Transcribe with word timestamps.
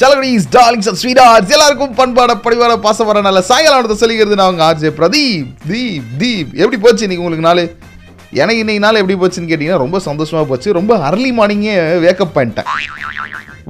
சலகடிஸ் 0.00 0.46
darlings 0.56 0.88
and 0.90 1.00
ஸ்வீடார்ஸ் 1.00 1.52
எல்லாருக்கும் 1.56 1.94
பண்பாட 1.98 2.32
படிவாட 2.44 2.74
பாசமான 2.86 3.22
நல்ல 3.26 3.40
சாயங்காலம் 3.48 4.02
சொல்லிக்கிறது 4.02 4.38
நான் 4.40 4.50
உங்க 4.52 4.64
ஆர்ஜே 4.68 4.90
பிரதீப் 5.00 5.48
தீப் 5.70 6.06
தீப். 6.22 6.50
எப்படி 6.62 6.78
போச்சு 6.84 7.04
இன்னைக்கு 7.06 7.24
உங்களுக்கு 7.24 7.46
நாள்? 7.48 7.62
எனக்கு 8.32 8.60
இன்னைக்கு 8.62 8.84
நாள் 8.86 9.00
எப்படி 9.02 9.16
போச்சுன்னு 9.20 9.50
கேட்டிங்கன்னா 9.50 9.82
ரொம்ப 9.84 10.00
சந்தோஷமாக 10.08 10.46
போச்சு. 10.50 10.72
ரொம்ப 10.72 10.92
அர்லி 11.08 11.30
மார்னிங்கே 11.38 11.74
வேக்கப் 12.06 12.34
பண்ணிட்டேன். 12.38 12.68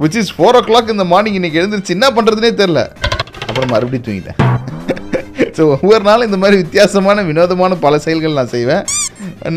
which 0.03 0.17
is 0.21 0.33
four 0.37 0.57
O 0.59 0.63
clock 0.69 0.93
இந்த 0.95 1.03
மார்னிங் 1.13 1.37
இன்னைக்கு 1.39 1.59
எழுந்திருச்சு. 1.61 1.95
என்ன 1.97 2.09
பண்ணுறதுனே 2.17 2.51
தெரில 2.61 2.81
அப்புறம் 3.47 3.71
மறுபடியும் 3.73 4.07
தூங்கிட்டேன். 4.07 4.39
ஸோ 5.57 5.63
ஒவ்வொரு 5.75 6.03
நாளும் 6.09 6.27
இந்த 6.27 6.37
மாதிரி 6.37 6.57
வித்தியாசமான 6.61 7.21
வினோதமான 7.29 7.75
பல 7.85 7.99
செயல்கள் 7.99 8.37
நான் 8.39 8.53
செய்வேன். 8.57 8.83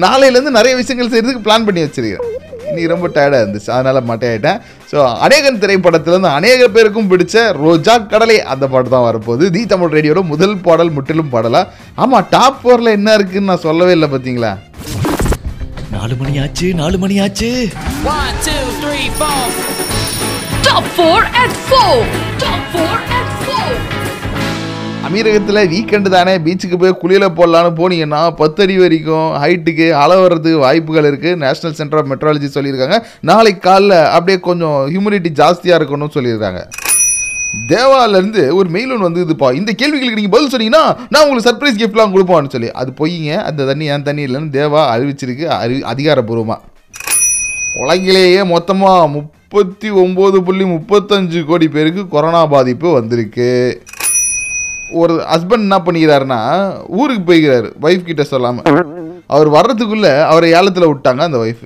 நாளையிலேருந்து 0.05 0.59
நிறைய 0.59 0.75
விஷயங்கள் 0.81 1.13
செய்கிறதுக்கு 1.15 1.47
பிளான் 1.49 1.67
பண்ணி 1.69 1.83
வச்சிருக்கேன் 1.85 2.25
இன்னைக்கு 2.75 2.95
ரொம்ப 2.95 3.09
டயர்டாக 3.17 3.43
இருந்துச்சு. 3.45 3.71
அதனால் 3.77 4.09
மட்டையாயிட்டேன். 4.11 4.59
ஸோ 4.91 4.99
அநேகன் 5.27 5.61
திரைப்படத்துலேருந்து 5.65 6.31
அநேக 6.39 6.69
பேருக்கும் 6.77 7.11
பிடிச்ச 7.13 7.35
ரோஜா 7.65 7.97
கடலை 8.13 8.37
அந்த 8.53 8.65
பாட்டு 8.75 8.91
தான் 8.97 9.07
வரப்போகுது. 9.09 9.51
தி 9.57 9.63
தமிழ் 9.73 9.95
ரேடியோட 9.97 10.23
முதல் 10.33 10.57
பாடல் 10.67 10.95
முற்றிலும் 10.99 11.33
பாடலா. 11.35 11.63
ஆமாம் 12.05 12.29
டாப் 12.37 12.61
ஃபோரில் 12.63 12.97
என்ன 12.99 13.15
இருக்குன்னு 13.19 13.51
நான் 13.53 13.67
சொல்லவே 13.69 13.95
இல்லை 13.99 14.11
பார்த்தீங்களா 14.15 14.53
நாலு 15.97 16.15
மணி 16.21 16.33
ஆச்சு 16.45 16.69
நாலு 16.81 16.97
மணி 17.03 17.17
ஆச்சு. 17.25 17.51
One, 18.15 18.35
two, 18.47 18.65
three, 18.83 19.07
four. 19.21 19.43
Top 20.69 20.85
4 20.99 21.19
at 21.43 21.53
4. 21.73 21.95
Top 25.15 25.21
4 25.21 25.27
at 25.27 25.41
4. 25.41 25.45
அமீரகத்தில் 25.45 25.69
வீக்கெண்டு 25.73 26.09
தானே 26.09 26.39
பீச்சுக்கு 26.39 26.77
போய் 26.79 26.99
குளியில் 27.01 27.27
போடலான்னு 27.27 27.71
போனீங்கன்னா 27.81 28.35
பத்தடி 28.35 28.79
வரைக்கும் 28.79 29.35
ஹைட்டுக்கு 29.43 29.91
அளவு 29.91 30.23
வர்றதுக்கு 30.23 30.59
வாய்ப்புகள் 30.59 31.09
இருக்குது 31.11 31.37
நேஷனல் 31.37 31.75
சென்டர் 31.75 31.99
ஆஃப் 31.99 32.11
மெட்ராலஜி 32.13 32.49
சொல்லியிருக்காங்க. 32.55 33.07
நாளைக்கு 33.21 33.71
காலைல 33.71 34.11
அப்படியே 34.11 34.41
கொஞ்சம் 34.41 34.89
ஹியூமிடிட்டி 34.93 35.31
ஜாஸ்தியாக 35.41 35.79
இருக்கணும்னு 35.81 36.15
சொல்லியிருக்காங்க. 36.15 36.63
தேவாலேருந்து 37.69 38.55
ஒரு 38.55 38.69
மெயில் 38.69 38.93
ஒன்று 38.93 39.09
வந்து 39.11 39.25
இதுப்பா 39.25 39.55
இந்த 39.55 39.73
கேள்விகளுக்கு 39.73 40.21
நீங்கள் 40.21 40.41
பதில் 40.41 40.53
சொன்னீங்கன்னா 40.55 40.97
நான் 41.09 41.29
உங்களுக்கு 41.29 41.49
சர்ப்ரைஸ் 41.51 41.81
கிஃப்ட்லாம் 41.83 42.15
கொடுப்பான்னு 42.15 42.53
சொல்லி. 42.57 42.71
அது 42.71 42.93
பொய்ங்க. 42.99 43.37
அந்த 43.37 43.65
தண்ணி 43.65 43.85
என் 43.85 44.03
தண்ணி 44.03 44.25
இல்லைன்னு 44.27 44.51
தேவா 44.61 44.83
அறிவிச்சிருக்கு. 44.95 45.45
அறி 45.45 45.83
அதிகாரப்பூர்வமாக 45.93 46.61
உலகிலேயே 47.83 48.45
மொத்தமாக 48.45 49.07
முப்பத்தி 49.07 49.91
ஒம்பது 49.91 50.37
புள்ளி 50.37 50.65
முப்பத்தஞ்சு 50.65 51.45
கோடி 51.45 51.69
பேருக்கு 51.69 52.09
கொரோனா 52.09 52.47
பாதிப்பு 52.47 52.93
வந்திருக்கு. 52.93 53.83
ஒரு 54.91 55.15
ஹஸ்பண்ட் 55.33 55.67
என்ன 55.67 55.79
பண்ணிக்கிறாருன்னா 55.87 56.41
ஊருக்கு 56.89 57.25
போய்க்கிறாரு 57.31 57.69
ஒய்ஃப் 57.83 58.07
கிட்ட 58.07 58.25
சொல்லாமல் 58.25 58.67
அவர் 59.27 59.49
வர்றதுக்குள்ளே 59.49 60.13
அவரை 60.31 60.51
ஏலத்தில் 60.53 60.91
விட்டாங்க 60.91 61.23
அந்த 61.29 61.39
ஒய்ஃப் 61.39 61.65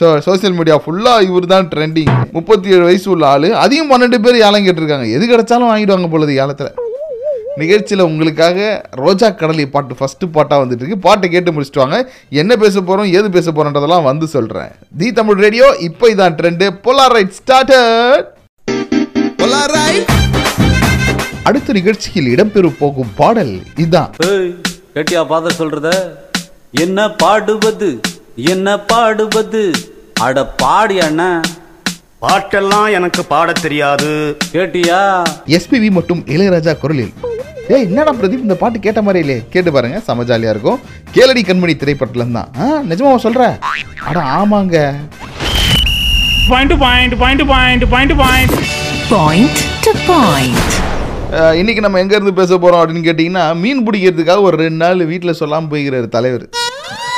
ஸோ 0.00 0.18
சோஷியல் 0.26 0.54
மீடியா 0.58 0.76
ஃபுல்லாக 0.84 1.22
இவர் 1.22 1.46
தான் 1.46 1.66
ட்ரெண்டிங் 1.72 2.12
முப்பத்தி 2.32 2.68
ஏழு 2.74 2.84
வயசு 2.84 3.10
உள்ள 3.14 3.26
ஆள் 3.26 3.48
அதையும் 3.62 3.90
பன்னெண்டு 3.92 4.18
பேர் 4.24 4.38
ஏலம் 4.46 4.66
கேட்டிருக்காங்க. 4.66 5.06
எது 5.16 5.24
கிடைச்சாலும் 5.32 5.70
வாங்கிடுவாங்க 5.70 6.08
பொழுது 6.10 6.34
ஏலத்தில். 6.34 6.72
நிகழ்ச்சியில் 7.58 8.06
உங்களுக்காக 8.08 8.58
ரோஜா 8.92 9.30
கடலை 9.30 9.66
பாட்டு 9.66 9.94
ஃபஸ்ட்டு 10.00 10.30
பாட்டாக 10.36 10.62
வந்துட்டு 10.62 10.82
இருக்கு. 10.84 10.98
பாட்டை 10.98 11.28
கேட்டு 11.30 11.52
முடிச்சுட்டு 11.52 11.82
வாங்க 11.84 11.98
என்ன 12.30 12.56
பேச 12.56 12.80
போகிறோம் 12.80 13.12
ஏது 13.18 13.30
பேச 13.30 13.50
போகிறோன்றதெல்லாம் 13.50 14.02
வந்து 14.02 14.26
சொல்கிறேன் 14.26 14.70
தி 15.02 15.12
தமிழ் 15.12 15.42
ரேடியோ 15.46 15.68
இப்போ 15.78 16.08
இதான் 16.14 16.38
ட்ரெண்டு 16.40 16.68
போலார் 16.86 17.16
ரைட் 17.18 17.36
ஸ்டார்டட் 17.40 18.28
அடுத்த 21.44 21.72
நிகழ்ச்சியில் 21.72 22.28
இடம்பெறும் 22.34 22.78
போகும் 22.78 23.12
பாடல் 23.16 23.54
இதான். 23.84 24.12
கேட்டியா 24.94 25.26
பாத 25.32 25.50
சொல்றத? 25.50 25.88
என்ன 26.84 27.08
பாடுவது? 27.22 27.88
என்ன 28.52 28.68
பாடுவது? 28.92 29.62
அட 30.26 30.44
பாடி 30.62 31.00
அண்ணா 31.00 31.30
பாட்டெல்லாம் 32.24 32.88
எனக்கு 32.92 33.24
பாடத் 33.24 33.62
தெரியாது. 33.62 34.10
கேட்டியா? 34.54 35.00
எஸ்பிவி 35.58 35.90
மற்றும் 35.90 36.22
இளையராஜா 36.26 36.78
குரலில். 36.78 37.12
ஏய் 37.74 37.84
என்னடா 37.88 38.12
பிரதீப் 38.12 38.44
இந்த 38.46 38.54
பாட்டு 38.54 38.78
கேட்ட 38.80 39.02
மாதிரி 39.02 39.20
இல்லையே 39.24 39.42
கேட்டு 39.54 39.72
பாருங்க 39.72 40.00
செம 40.00 40.24
ஜாலியா 40.24 40.52
இருக்கும். 40.54 40.80
கேளடி 41.14 41.42
கண்மணி 41.44 41.74
திரைப்படத்துல 41.82 42.26
தான். 42.32 42.50
ஆ 42.58 42.66
நிஜமா 42.90 43.14
சொல்ற? 43.26 43.44
அட 44.08 44.18
ஆமாங்க. 44.38 44.76
Point 46.50 46.76
point 46.84 47.16
point 47.22 47.46
point 47.54 47.86
point 47.94 48.16
point 48.24 48.56
Point 49.10 49.54
to 49.84 49.92
point. 50.06 50.58
அஹ், 51.32 51.54
இன்னைக்கு 51.54 51.80
நம்ம 51.80 51.98
எங்க 51.98 52.14
இருந்து 52.14 52.34
பேச 52.34 52.54
போறோம் 52.54 52.80
அப்படின்னு 52.80 53.06
கேட்டீங்கன்னா 53.06 53.44
மீன் 53.56 53.86
பிடிக்கிறதுக்காக 53.86 54.42
ஒரு 54.42 54.56
ரெண்டு 54.56 54.76
நாள் 54.76 55.04
வீட்டில் 55.04 55.32
சொல்லாமல் 55.32 55.70
போய்கிறார் 55.70 56.08
தலைவர். 56.08 56.44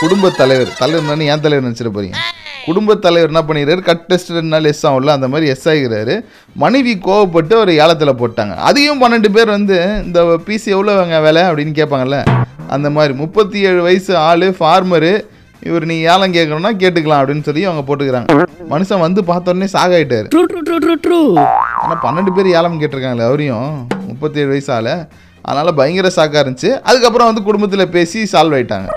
குடும்ப 0.01 0.31
தலைவர். 0.31 0.71
தலைவர் 0.79 1.07
தானே 1.07 1.27
ஏன் 1.27 1.41
தலைவர் 1.41 1.67
நினச்சிட 1.67 1.91
போறீங்க. 1.93 2.19
குடும்ப 2.67 2.95
தலைவர் 2.97 3.29
என்ன 3.29 3.43
பண்ணிடுறாரு 3.43 3.81
கட் 3.81 4.05
டெஸ்ட் 4.07 4.31
ரெண்டு 4.31 4.49
நாள் 4.49 4.65
எஸ் 4.65 4.87
ஆகும்ல 4.87 5.07
அந்த 5.09 5.29
மாதிரி 5.29 5.51
எஸ் 5.51 5.69
ஆகிறாரு 5.69 6.15
மனைவி 6.57 6.99
கோவப்பட்டு 7.05 7.55
ஒரு 7.55 7.73
ஏலத்தில் 7.77 8.19
போட்டாங்க. 8.19 8.55
அதையும் 8.63 9.03
பன்னெண்டு 9.03 9.29
பேர் 9.29 9.49
வந்து 9.49 9.77
இந்த 10.05 10.21
பிசி 10.47 10.69
எவ்வளோங்க 10.75 11.23
வேலை 11.23 11.43
அப்படின்னு 11.43 11.75
கேட்பாங்கல்ல. 11.75 12.19
அந்த 12.69 12.91
மாதிரி 12.91 13.15
முப்பத்தி 13.15 13.59
ஏழு 13.61 13.83
வயசு 13.83 14.17
ஆள் 14.23 14.47
ஃபார்மரு 14.59 15.13
இவர் 15.69 15.85
நீ 15.91 15.97
ஏலம் 16.13 16.35
கேட்கணும்னா 16.37 16.71
கேட்டுக்கலாம் 16.83 17.21
அப்படின்னு 17.23 17.45
சொல்லி 17.49 17.63
அவங்க 17.69 17.83
போட்டுக்கிறாங்க. 17.89 18.47
மனுஷன் 18.73 19.03
வந்து 19.05 19.21
பார்த்தோன்னே 19.31 19.69
சாகாயிட்டாரு. 19.75 20.27
True 20.33 20.43
true 20.51 20.61
true 20.69 20.77
true 20.85 20.95
true. 21.05 21.19
ஆனால் 21.83 22.01
பன்னெண்டு 22.07 22.33
பேர் 22.37 22.49
ஏலம் 22.59 22.79
கேட்டிருக்காங்களே 22.81 23.27
அவரையும் 23.29 23.69
முப்பத்தி 24.09 24.41
ஏழு 24.43 24.51
வயசு 24.55 24.73
ஆள 24.77 24.89
அதனால் 25.45 25.77
பயங்கர 25.81 26.09
ஷாக்காக 26.17 26.43
இருந்துச்சு. 26.45 26.71
அதுக்கப்புறம் 26.89 27.29
வந்து 27.31 27.45
குடும்பத்தில் 27.49 27.93
பேசி 27.97 28.19
சால்வ் 28.33 28.57
ஆயிட்டாங்க. 28.59 28.89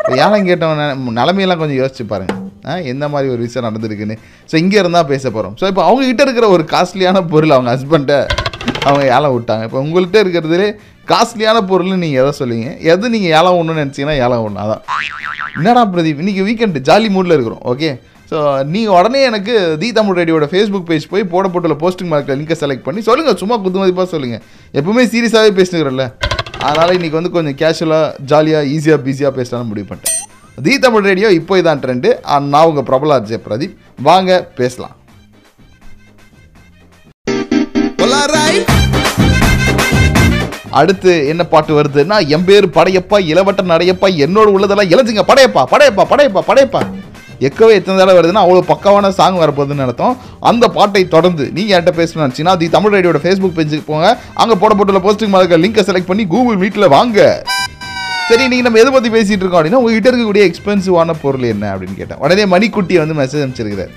இப்போ 0.00 0.14
ஏலம் 0.24 0.48
கேட்டவன் 0.48 0.82
நிலைமையெல்லாம் 1.20 1.60
கொஞ்சம் 1.62 1.80
யோசிச்சு 1.82 2.06
பாருங்க. 2.14 2.34
ஆ 2.68 2.74
எந்த 2.92 3.04
மாதிரி 3.12 3.28
ஒரு 3.34 3.40
விஷயம் 3.46 3.66
நடந்திருக்குன்னு. 3.68 4.16
ஸோ 4.50 4.54
இங்கே 4.62 4.78
இருந்தால் 4.82 5.08
பேச 5.12 5.24
போகிறோம் 5.36 5.54
ஸோ 5.60 5.64
இப்போ 5.72 5.82
அவங்க 5.88 6.02
கிட்ட 6.10 6.22
இருக்கிற 6.26 6.48
ஒரு 6.56 6.64
காஸ்ட்லியான 6.74 7.22
பொருள் 7.32 7.54
அவங்க 7.56 7.70
ஹஸ்பண்டை 7.76 8.18
அவங்க 8.88 9.02
ஏலம் 9.16 9.34
விட்டாங்க. 9.36 9.64
இப்போ 9.68 9.78
உங்கள்கிட்ட 9.84 10.18
இருக்கிறதுலே 10.24 10.68
காஸ்ட்லியான 11.10 11.58
பொருள்னு 11.70 11.96
நீங்கள் 12.04 12.22
எதை 12.22 12.32
சொல்லுவீங்க? 12.40 12.70
எது 12.92 13.12
நீங்கள் 13.14 13.32
ஏழை 13.38 13.50
ஒன்றுன்னு 13.60 13.82
நினச்சிங்கன்னா 13.84 14.16
ஏழை 14.24 14.36
ஒன்று 14.46 14.62
அதான். 14.64 14.82
என்னடா 15.58 15.82
பிரதீப் 15.94 16.20
இன்னைக்கு 16.22 16.44
வீக்கெண்டு 16.48 16.80
ஜாலி 16.88 17.08
மூடில் 17.16 17.36
இருக்கிறோம் 17.36 17.64
ஓகே 17.72 17.90
ஸோ 18.30 18.36
நீங்கள் 18.74 18.94
உடனே 18.98 19.20
எனக்கு 19.30 19.54
தி 19.80 19.88
தமிழ் 19.98 20.18
ரேடியோட 20.20 20.46
ஃபேஸ்புக் 20.52 20.88
பேஜ் 20.90 21.10
போய் 21.12 21.24
போடப்பட்டுள்ள 21.32 21.76
போஸ்டிங் 21.82 22.10
மார்க்கில் 22.12 22.38
லிங்கை 22.40 22.56
செலக்ட் 22.62 22.86
பண்ணி 22.86 23.02
சொல்லுங்கள் 23.08 23.38
சும்மா 23.42 23.56
குத்து 23.64 23.82
மதிப்பாக 23.82 24.08
சொல்லுங்கள் 24.14 24.42
எப்பவுமே 24.80 25.04
சீரியஸாகவே 25.14 25.52
பேசினுக்கிறோம்ல 25.58 26.06
அதனால் 26.66 26.94
இன்றைக்கி 26.96 27.16
வந்து 27.18 27.34
கொஞ்சம் 27.36 27.58
கேஷுவலாக 27.62 28.08
ஜாலியாக 28.32 28.70
ஈஸியாக 28.74 29.00
பிஸியாக 29.06 29.32
பேசலாம்னு 29.38 29.70
முடிவு 29.72 29.88
பண்ணிட்டேன். 29.90 30.20
தி 30.66 30.74
தமிழ் 30.84 31.06
ரேடியோ 31.10 31.30
இப்போ 31.40 31.58
இதான் 31.62 31.82
ட்ரெண்டு 31.84 32.10
நான் 32.52 32.68
உங்கள் 32.70 32.88
பிரபலா 32.90 33.18
ஜெய 33.30 33.40
பிரதீப். 33.48 33.74
வாங்க 34.08 34.40
பேசலாம். 34.60 34.94
அடுத்து 40.80 41.12
என்ன 41.32 41.42
பாட்டு 41.52 41.72
வருதுன்னா 41.78 42.16
என் 42.34 42.46
பேர் 42.50 42.66
படையப்பா 42.76 43.18
இளவட்ட 43.32 43.62
நடையப்பா 43.72 44.08
என்னோட 44.26 44.48
உள்ளதெல்லாம் 44.56 44.92
இழஞ்சுங்க 44.92 45.24
படையப்பா 45.30 45.62
படையப்பா 45.72 46.04
படையப்பா 46.12 46.42
படையப்பா. 46.50 46.82
எக்கவே 47.46 47.72
எத்தனை 47.78 47.96
தடவை 47.98 48.14
வருதுன்னா 48.18 48.42
அவ்வளோ 48.44 48.60
பக்காவான 48.70 49.08
சாங் 49.18 49.38
வரப்போகுதுன்னு 49.42 49.84
அர்த்தம். 49.84 50.14
அந்த 50.50 50.64
பாட்டை 50.76 51.02
தொடர்ந்து 51.14 51.44
நீங்கள் 51.56 51.74
என்கிட்ட 51.76 51.92
பேசணும்னு 52.00 52.26
நினச்சிங்கன்னா 52.26 52.54
தி 52.60 52.68
தமிழ் 52.76 52.94
ரேடியோட 52.96 53.20
ஃபேஸ்புக் 53.24 53.56
பேஜுக்கு 53.58 53.86
போங்க. 53.90 54.08
அங்கே 54.42 54.56
போடப்பட்டுள்ள 54.62 55.02
போஸ்டிங் 55.06 55.34
மாதிரி 55.34 55.60
லிங்கை 55.64 55.84
செலக்ட் 55.88 56.10
பண்ணி 56.10 56.26
கூகுள் 56.34 56.60
வீட்டில் 56.64 56.92
வாங்க. 56.96 57.28
சரி 58.28 58.44
நீங்கள் 58.50 58.66
நம்ம 58.66 58.80
எதை 58.82 58.90
பற்றி 58.92 59.10
பேசிகிட்டு 59.16 59.42
இருக்கோம் 59.44 59.60
அப்படின்னா 59.60 59.80
உங்ககிட்ட 59.82 60.10
இருக்கக்கூடிய 60.10 60.44
எக்ஸ்பென்சிவான 60.50 61.16
பொருள் 61.24 61.48
என்ன 61.54 61.64
அப்படின்னு 61.74 61.98
கேட்டேன். 62.00 62.20
உடனே 62.24 62.46
மணிக்குட்டி 62.54 62.96
வந்து 63.02 63.18
மெசேஜ் 63.22 63.42
அனுப்பிச்சிருக்கிறார். 63.44 63.92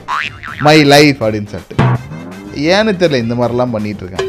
மை 0.68 0.78
லைஃப் 0.94 1.22
அப்படின்னு 1.26 1.52
சொல்லிட்டு. 1.54 1.78
ஏன்னு 2.76 3.00
தெரியல 3.04 3.24
இந்த 3.26 3.38
மாதிரிலாம் 3.42 3.76
பண்ணிகிட்டு 3.78 4.04
இருக்கேன் 4.06 4.27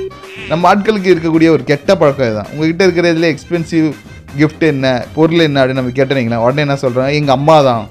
நம்ம 0.49 0.69
ஆட்களுக்கு 0.71 1.13
இருக்கக்கூடிய 1.13 1.49
ஒரு 1.51 1.65
கெட்ட 1.65 1.91
பழக்கம் 1.97 2.27
இதுதான். 2.27 2.51
உங்ககிட்ட 2.53 2.83
இருக்கிறதுல 2.87 3.29
எக்ஸ்பென்சிவ் 3.33 3.89
gift 4.37 4.63
என்ன 4.69 4.87
பொருள் 5.15 5.41
என்ன 5.41 5.61
அப்படின்னு 5.61 5.75
நம்ம 5.75 5.95
கேட்டீங்கன்னா 5.95 6.37
உடனே 6.37 6.61
என்ன 6.61 6.77
சொல்கிறாங்க 6.83 7.13
எங்கள் 7.13 7.35
அம்மா 7.35 7.57
தான் 7.63 7.85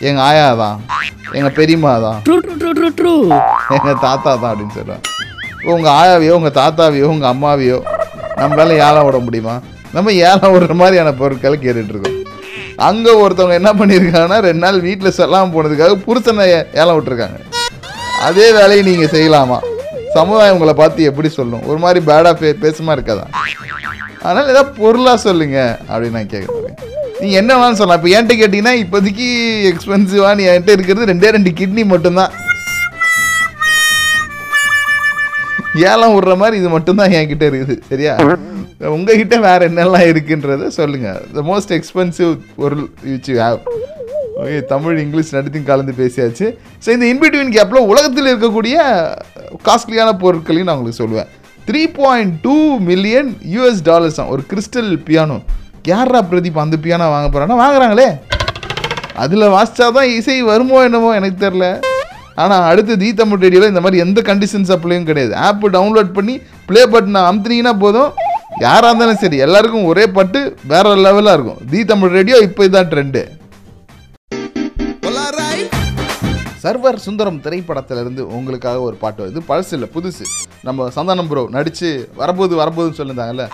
எங்கள் 0.00 0.24
ஆயா 0.24 0.54
தான் 0.54 0.78
எங்கள் 1.32 1.54
பெரியம்மா 1.54 1.92
தான் 1.98 2.18
எங்கள் 3.76 4.00
தாத்தா 4.00 4.32
தான் 4.34 4.50
அப்படின்னு 4.52 4.76
சொல்கிறாங்க 4.76 5.04
உங்கள் 5.64 5.92
ஆயாவையோ 5.92 6.32
உங்கள் 6.32 6.56
தாத்தாவையோ 6.56 7.06
உங்கள் 7.06 7.30
அம்மாவையோ 7.30 7.78
நம்மளால 8.36 8.72
ஏலம் 8.80 9.04
விட 9.04 9.18
முடியுமா? 9.18 9.54
நம்ம 9.92 10.12
ஏலம் 10.22 10.52
விடுற 10.54 10.74
மாதிரியான 10.74 11.12
பொருட்களை 11.12 11.58
கேட்டுட்டு 11.58 11.92
இருக்கோம். 11.94 12.16
அங்கே 12.78 13.10
ஒருத்தவங்க 13.20 13.54
என்ன 13.54 13.70
பண்ணியிருக்காங்கன்னா 13.72 14.38
ரெண்டு 14.40 14.64
நாள் 14.66 14.80
வீட்டில் 14.80 15.10
சொல்லாமல் 15.10 15.54
போனதுக்காக 15.54 15.96
புருஷனை 16.06 16.44
ஏ- 16.48 16.66
ஏலம் 16.74 16.96
விட்டுருக்காங்க. 16.96 17.38
அதே 18.22 18.52
வேலையை 18.52 18.82
நீங்கள் 18.84 19.12
செய்யலாமா? 19.14 19.58
சமுதாயம் 20.14 20.54
உங்களை 20.56 20.74
பார்த்து 20.80 21.08
எப்படி 21.10 21.28
சொல்லும்? 21.36 21.64
ஒரு 21.70 21.78
மாதிரி 21.84 22.00
பேடாக 22.08 22.32
பே 22.40 22.48
பேசுமா 22.64 22.94
இருக்காதா? 22.96 23.24
அதனால் 24.26 24.50
ஏதாவது 24.52 24.70
பொருளாக 24.80 25.18
சொல்லுங்க 25.26 25.58
அப்படின்னு 25.90 26.18
நான் 26.18 26.32
கேட்குறேன் 26.34 26.76
நீங்கள் 27.20 27.40
என்ன 27.40 27.52
வேணாலும் 27.58 27.78
சொல்லலாம். 27.80 28.00
இப்போ 28.00 28.10
என்கிட்ட 28.16 28.34
கேட்டிங்கன்னா 28.40 28.74
இப்போதைக்கு 28.82 29.26
எக்ஸ்பென்சிவாக 29.70 30.34
நீ 30.38 30.44
என்கிட்ட 30.52 30.76
இருக்கிறது 30.76 31.10
ரெண்டே 31.12 31.30
ரெண்டு 31.36 31.52
கிட்னி 31.60 31.84
மட்டும்தான். 31.92 32.32
ஏலம் 35.90 36.14
விடுற 36.16 36.34
மாதிரி 36.42 36.56
இது 36.60 36.68
மட்டும்தான் 36.74 37.14
என்கிட்ட 37.20 37.44
இருக்குது 37.50 37.74
சரியா? 37.88 38.12
உங்ககிட்ட 38.96 39.36
வேற 39.48 39.60
என்னெல்லாம் 39.70 40.06
இருக்குன்றத 40.10 40.68
சொல்லுங்க. 40.80 41.10
த 41.36 41.42
மோஸ்ட் 41.50 41.74
எக்ஸ்பென்சிவ் 41.78 42.32
பொருள் 42.60 42.86
which 43.10 43.30
you 43.32 43.36
have 43.44 43.60
okay 44.40 44.56
Tamil 44.72 44.96
English 45.02 45.34
நடித்தும் 45.34 45.68
கலந்து 45.68 45.92
பேசியாச்சு. 46.00 46.46
ஸோ 46.84 46.88
இந்த 46.94 47.04
இன்பிட்வீன் 47.12 47.52
கேப்பில் 47.54 47.86
உலகத்தில் 47.90 48.28
இருக்கக்கூடிய 48.30 48.76
காஸ்ட்லியான 49.68 50.10
பொருட்களையும் 50.22 50.68
நான் 50.68 50.76
உங்களுக்கு 50.78 51.02
சொல்லுவேன். 51.02 51.28
Three 51.68 51.82
point 52.00 52.34
two 52.46 52.56
million 52.88 53.30
US 53.54 53.80
dollars 53.88 54.18
தான். 54.18 54.30
ஒரு 54.34 54.42
கிறிஸ்டல் 54.50 54.90
பியானோ 55.06 55.38
யாரா 55.92 56.20
பிரதீப் 56.30 56.60
அந்த 56.64 56.76
பியானோ 56.86 57.06
வாங்க 57.14 57.28
போகிறான்னா 57.30 57.56
வாங்குறாங்களே. 57.62 58.08
அதில் 59.24 59.52
வாசித்தா 59.56 59.86
தான் 59.98 60.10
இசை 60.18 60.36
வருமோ 60.50 60.78
என்னமோ 60.88 61.10
எனக்கு 61.20 61.38
தெரில 61.44 61.66
ஆனால் 62.42 62.64
அடுத்து 62.70 62.94
தீ 63.02 63.08
தமிழ் 63.20 63.42
ரேடியோவில் 63.44 63.72
இந்த 63.72 63.82
மாதிரி 63.84 64.02
எந்த 64.06 64.20
கண்டிஷன்ஸ் 64.30 64.72
அப்படியும் 64.76 65.08
கிடையாது. 65.10 65.32
ஆப் 65.46 65.66
டவுன்லோட் 65.76 66.10
பண்ணி 66.18 66.34
ப்ளே 66.68 66.82
பட்டனை 66.94 67.22
அமுத்துனீங்கன்னா 67.30 67.74
போதும். 67.84 68.10
யாராக 68.64 68.90
இருந்தாலும் 68.90 69.20
சரி 69.22 69.38
எல்லாருக்கும் 69.46 69.88
ஒரே 69.92 70.04
பட்டு 70.18 70.40
வேற 70.72 70.94
லெவலாக 71.06 71.36
இருக்கும். 71.38 71.60
தீ 71.72 71.80
தமிழ் 71.92 72.14
ரேடியோ 72.18 72.36
இப்போ 72.48 72.62
இதுதான் 72.66 72.92
ட்ரெண்டு 72.92 73.22
சர்வர் 76.66 76.96
சுந்தரம் 77.04 77.40
திரைப்படத்திலிருந்து 77.42 78.22
உங்களுக்காக 78.36 78.78
ஒரு 78.86 78.96
பாட்டு 79.02 79.20
வருது. 79.22 79.40
பழசு 79.48 79.72
இல்லை 79.76 79.88
புதுசு. 79.96 80.24
நம்ம 80.68 80.86
சந்தானம் 80.96 81.28
ப்ரோ 81.30 81.42
நடித்து 81.56 81.88
வரப்போகுது 82.20 82.54
வரப்போகுதுன்னு 82.60 82.98
சொல்லியிருந்தாங்கல்ல? 83.00 83.44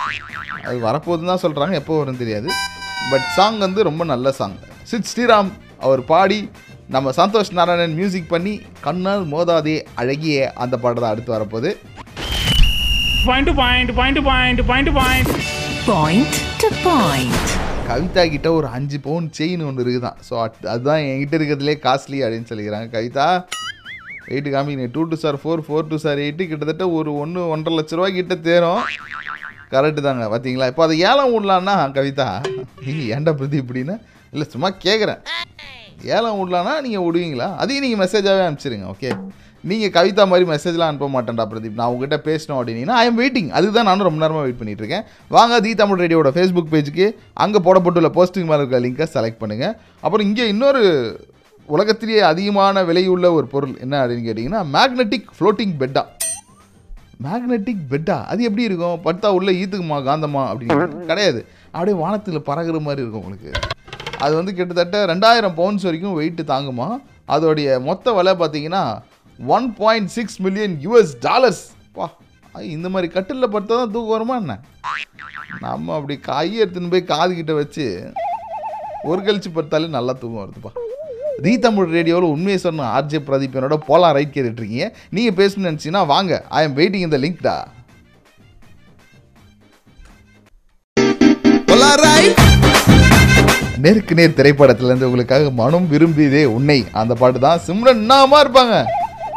அது 0.67 0.77
வரப்போகுதுன்னு 0.87 1.31
தான் 1.31 1.43
சொல்கிறாங்க 1.43 1.73
எப்போ 1.81 1.97
வரும்னு 1.99 2.21
தெரியாது. 2.21 2.49
பட் 3.11 3.27
சாங் 3.37 3.59
வந்து 3.65 3.83
ரொம்ப 3.89 4.03
நல்ல 4.13 4.31
சாங் 4.39 4.55
சித் 4.91 5.09
ஸ்ரீராம் 5.11 5.51
அவர் 5.87 6.03
பாடி 6.11 6.39
நம்ம 6.95 7.13
சந்தோஷ் 7.19 7.53
நாராயணன் 7.59 7.97
மியூசிக் 7.99 8.31
பண்ணி 8.33 8.53
கண்ணால் 8.87 9.25
மோதாதே 9.33 9.77
அழகிய 10.03 10.51
அந்த 10.65 10.77
பாட்டு 10.85 11.01
தான் 11.01 11.13
அடுத்து 11.15 11.35
வரப்போகுது. 11.37 11.71
Point 13.27 13.47
to 13.49 13.53
point, 13.63 13.91
point 13.99 14.17
to 14.19 14.23
point, 14.31 14.59
point 14.67 14.87
to 16.63 16.71
point. 16.81 17.72
Kavitha 17.87 18.23
கிட்ட 18.33 18.47
ஒரு 18.57 18.67
அஞ்சு 18.75 18.97
பவுன் 19.05 19.25
செயின் 19.37 19.63
ஒன்று 19.67 19.83
இருக்குதான். 19.83 20.17
ஸோ 20.27 20.33
அதுதான் 20.73 21.01
என்கிட்ட 21.09 21.35
இருக்கிறதுலே 21.37 21.75
காஸ்ட்லி 21.85 22.19
அப்படின்னு 22.25 22.49
சொல்லிக்கிறாங்க. 22.51 22.87
கவிதா 22.95 23.25
எயிட்டு 24.33 24.49
காமிங்க 24.53 24.85
two 24.95 25.01
two 25.11 25.17
sir 25.23 25.37
four 25.41 25.63
four 25.65 25.89
two 25.91 25.97
sir 26.05 26.21
eight 26.25 26.43
கிட்டத்தட்ட 26.51 26.85
ஒரு 26.97 27.11
ஒன்று 27.23 27.41
ஒன்றரை 27.53 27.73
லட்ச 27.77 27.97
ரூபா 27.99 28.09
கிட்ட 28.17 28.35
தேரும். 28.47 28.81
கரெக்டு 29.73 30.01
தாங்க 30.07 30.25
பார்த்தீங்களா 30.33 30.69
இப்போ 30.71 30.83
அதை 30.87 30.95
ஏலம் 31.09 31.33
விடலான்னா 31.35 31.75
கவிதா 31.97 32.27
நீங்கள் 32.85 33.09
ஏன்டா 33.15 33.31
பிரதி 33.39 33.57
இப்படின்னா? 33.63 33.95
இல்லை 34.33 34.45
சும்மா 34.53 34.69
கேட்குறேன் 34.85 35.21
ஏலம் 36.17 36.39
விடலான்னா 36.41 36.75
நீங்கள் 36.85 37.05
விடுவீங்களா? 37.07 37.49
அதையும் 37.63 37.85
நீங்கள் 37.85 38.01
மெசேஜாகவே 38.05 38.45
அனுப்பிச்சிருங்க 38.47 38.87
ஓகே 38.93 39.11
நீங்கள் 39.69 39.91
கவிதா 39.97 40.23
மாதிரி 40.29 40.45
மெசேஜ்லாம் 40.53 40.89
அனுப்ப 40.91 41.07
மாட்டேன்டா 41.13 41.43
பிரதீப். 41.51 41.77
நான் 41.79 41.91
உங்ககிட்ட 41.91 42.17
பேசணும் 42.29 42.57
அப்படின்னா 42.59 42.95
ஐ 43.01 43.03
எம் 43.09 43.19
வெயிட்டிங் 43.19 43.49
அதுதான் 43.57 43.87
நானும் 43.89 44.07
ரொம்ப 44.07 44.19
நேரமாக 44.23 44.43
வெயிட் 44.45 44.59
பண்ணிட்டு 44.61 44.83
இருக்கேன். 44.83 45.05
வாங்க 45.35 45.59
தி 45.65 45.71
தமிழ் 45.81 46.01
ரேடியோட 46.03 46.31
ஃபேஸ்புக் 46.37 46.73
பேஜுக்கு 46.73 47.05
அங்கே 47.43 47.59
போடப்பட்டுள்ள 47.67 48.09
போஸ்டிங் 48.17 48.49
மேலே 48.49 48.59
இருக்கிற 48.61 48.81
லிங்கை 48.85 49.07
செலக்ட் 49.13 49.39
பண்ணுங்கள் 49.43 49.75
அப்புறம் 50.05 50.25
இங்கே 50.29 50.47
இன்னொரு 50.53 50.81
உலகத்திலேயே 51.75 52.21
அதிகமான 52.31 52.83
விலையுள்ள 52.89 53.27
ஒரு 53.37 53.47
பொருள் 53.53 53.75
என்ன 53.85 53.95
அப்படின்னு 54.01 54.27
கேட்டிங்கன்னா 54.27 54.63
மேக்னெட்டிக் 54.75 55.29
ஃப்ளோட்டிங் 55.37 55.75
பெட்டா 55.83 56.03
மேக்னெட்டிக் 57.25 57.83
பெட்டா 57.91 58.17
அது 58.31 58.41
எப்படி 58.47 58.63
இருக்கும்? 58.69 58.97
படுத்தா 59.05 59.29
உள்ள 59.37 59.49
ஈத்துக்குமா 59.61 59.97
காந்தமா 60.07 60.43
அப்படின்னு 60.51 61.07
கிடையாது. 61.11 61.41
அப்படியே 61.73 61.95
வானத்தில் 62.01 62.45
பறகுற 62.49 62.79
மாதிரி 62.87 63.01
இருக்கும் 63.03 63.23
உங்களுக்கு. 63.23 63.51
அது 64.23 64.33
வந்து 64.39 64.51
கிட்டத்தட்ட 64.57 64.97
ரெண்டாயிரம் 65.13 65.55
பவுன்ஸ் 65.59 65.85
வரைக்கும் 65.87 66.17
வெயிட்டு 66.19 66.43
தாங்குமா? 66.53 66.87
அதோடைய 67.33 67.67
மொத்த 67.87 68.13
விலை 68.17 68.33
பார்த்தீங்கன்னா 68.41 68.83
one 69.55 69.67
point 69.79 70.09
six 70.15 70.37
million 70.45 70.75
US 70.85 71.13
dollars 71.27 71.63
பா 71.97 72.05
இந்த 72.75 72.87
மாதிரி 72.93 73.07
கட்டிலில் 73.13 73.51
படுத்தா 73.53 73.75
தான் 73.81 73.93
தூக்கம் 73.93 74.13
வருமா 74.15 74.35
என்ன? 74.41 74.53
நம்ம 75.65 75.93
அப்படி 75.97 76.15
கையை 76.27 76.57
எடுத்துன்னு 76.63 76.91
போய் 76.93 77.09
காது 77.11 77.31
கிட்ட 77.39 77.53
வச்சு 77.59 77.85
ஒரு 79.11 79.19
கழிச்சு 79.25 79.49
படுத்தாலே 79.55 79.87
நல்லா 79.97 80.13
தூக்கம் 80.21 80.43
வருதுப்பா. 80.43 80.71
ரீ 81.45 81.53
தமிழ் 81.65 81.93
ரேடியோவில் 81.95 82.33
உண்மையை 82.33 82.57
சொன்ன 82.65 82.89
ஆர்ஜே 82.97 83.19
பிரதீப் 83.27 83.55
என்னோட 83.59 83.77
போலாம் 83.89 84.15
ரைட் 84.17 84.33
கேட்டுட்டு 84.35 84.61
இருக்கீங்க. 84.61 84.87
நீங்கள் 85.15 85.37
பேசணும்னு 85.39 85.69
நினச்சிங்கன்னா 85.69 86.05
வாங்க 86.13 86.43
ஐ 86.59 86.61
எம் 86.67 86.77
வெயிட்டிங் 86.81 87.07
இந்த 87.09 87.19
லிங்க்டா 87.25 87.55
நேருக்கு 93.83 94.15
நேர் 94.17 94.35
திரைப்படத்திலேருந்து 94.37 95.07
உங்களுக்காக 95.07 95.49
மனம் 95.61 95.87
விரும்பியதே 95.93 96.43
உன்னை. 96.57 96.77
அந்த 96.99 97.13
பாட்டு 97.21 97.39
தான் 97.45 97.63
சிம்ரன் 97.65 98.03
நாமா 98.11 98.37
இருப்பாங்க. 98.43 98.75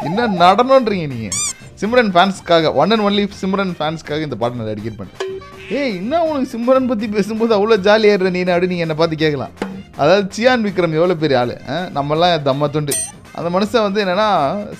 என்ன 0.08 0.26
நடனன்றீங்க 0.42 1.06
நீங்கள் 1.12 1.36
சிம்ரன் 1.80 2.10
ஃபேன்ஸ்க்காக 2.14 2.72
ஒன் 2.80 2.92
அண்ட் 2.94 3.04
ஒன்லி 3.06 3.24
சிம்ரன் 3.40 3.72
ஃபேன்ஸ்க்காக 3.78 4.26
இந்த 4.26 4.36
பாட்டை 4.40 4.58
நான் 4.58 4.70
டெடிகேட் 4.72 4.98
பண்ணுறேன் 4.98 5.32
ஏய் 5.78 5.94
என்ன 6.00 6.20
உனக்கு 6.28 6.48
சிம்ரன் 6.54 6.88
பற்றி 6.90 7.06
பேசும்போது 7.14 7.52
அவ்வளோ 7.56 7.76
ஜாலியாக 7.86 8.16
இருற 8.16 8.30
நீ 8.34 8.40
அப்படின்னு 8.44 8.72
நீங்கள் 8.74 8.86
என்னை 8.86 8.96
பார்த்து 9.00 9.22
கேட்கலாம். 9.22 9.54
அதாவது 10.02 10.24
சியான் 10.36 10.64
விக்ரம் 10.66 10.96
எவ்வளோ 10.98 11.16
பெரிய 11.22 11.38
ஆள்? 11.40 11.54
நம்மலாம் 11.96 12.44
தம்ம 12.48 12.68
துண்டு. 12.74 12.94
அந்த 13.38 13.48
மனுஷன் 13.54 13.86
வந்து 13.86 14.02
என்னன்னா 14.04 14.28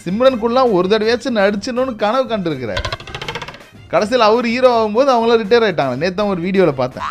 சிம்ரனுக்குள்ளாம் 0.05 0.75
ஒரு 0.77 0.87
தடவையாச்சும் 0.93 1.39
நடிச்சிடணும்னு 1.41 1.95
கனவு 2.05 2.27
கண்டிருக்கிறார். 2.33 2.85
கடைசியில் 3.93 4.29
அவர் 4.29 4.47
ஹீரோ 4.53 4.71
ஆகும்போது 4.77 5.11
அவங்களாம் 5.15 5.41
ரிட்டையர் 5.43 5.67
ஆயிட்டாங்க. 5.69 5.97
நேற்று 6.03 6.31
ஒரு 6.35 6.41
வீடியோவில் 6.47 6.81
பார்த்தேன். 6.83 7.07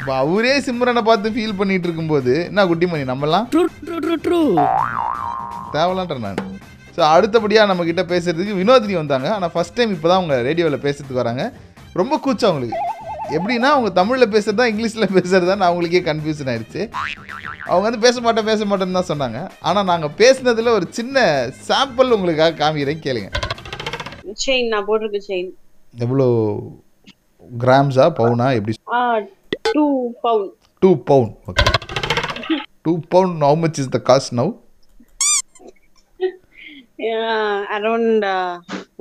இப்போ 0.00 0.12
அவரே 0.22 0.54
சிம்ரனை 0.68 1.02
பார்த்து 1.10 1.34
ஃபீல் 1.36 1.58
பண்ணிட்டு 1.60 1.86
இருக்கும்போது 1.88 2.34
என்ன 2.50 2.64
குட்டிமணி 2.70 3.06
நம்மலாம் 3.12 3.48
தேவலான்ற 5.76 6.18
நான். 6.26 6.40
ஸோ 6.96 7.00
அடுத்தபடியாக 7.14 7.68
நம்மக்கிட்ட 7.70 8.02
பேசுறதுக்கு 8.12 8.54
வினோதினி 8.60 8.94
வந்தாங்க. 9.00 9.28
ஆனால் 9.36 9.52
ஃபஸ்ட் 9.54 9.76
டைம் 9.78 9.92
இப்போ 9.96 10.08
தான் 10.10 10.20
அவங்க 10.20 10.36
ரேடியோவில் 10.48 10.84
பேசுறதுக்கு 10.86 11.22
வராங்க. 11.22 11.44
ரொம்ப 12.00 12.14
கூச்சம் 12.24 12.50
அவங்களுக்கு. 12.50 12.78
எப்படின்னா 13.36 13.68
அவங்க 13.74 13.90
தமிழில் 13.98 14.32
பேசுறதா 14.34 14.64
இங்கிலீஷில் 14.70 15.12
பேசுறதா 15.16 15.54
நான் 15.60 15.70
அவங்களுக்கே 15.70 16.02
கன்ஃபியூஷன் 16.10 16.50
ஆயிடுச்சு. 16.52 16.82
அவங்க 17.70 17.84
வந்து 17.88 18.02
பேச 18.06 18.16
மாட்டேன் 18.26 18.48
பேச 18.50 18.64
மாட்டேன்னு 18.70 18.98
தான் 18.98 19.10
சொன்னாங்க. 19.12 19.40
ஆனால் 19.68 19.88
நாங்கள் 19.90 20.14
பேசுனதில் 20.22 20.76
ஒரு 20.78 20.86
சின்ன 20.98 21.24
சாம்பிள் 21.68 22.14
உங்களுக்காக 22.16 22.58
காமிக்கிறேன் 22.62 23.04
கேளுங்க. 23.06 23.30
செயின் 24.44 24.70
நான் 24.72 24.86
போட்டிருக்க 24.88 25.20
செயின் 25.30 25.50
எவ்வளோ 26.04 26.26
கிராம்ஸா 27.64 28.06
பவுனா 28.18 28.48
எப்படி? 28.58 28.74
Two 29.76 29.86
pound 30.24 30.50
two 30.82 30.90
pound 31.10 31.30
okay 31.50 31.64
two 32.86 32.92
pound 33.14 33.44
how 33.46 33.58
much 33.62 33.78
is 33.82 33.90
the 33.96 33.98
cost 34.10 34.32
now 34.40 34.50
around 37.76 38.26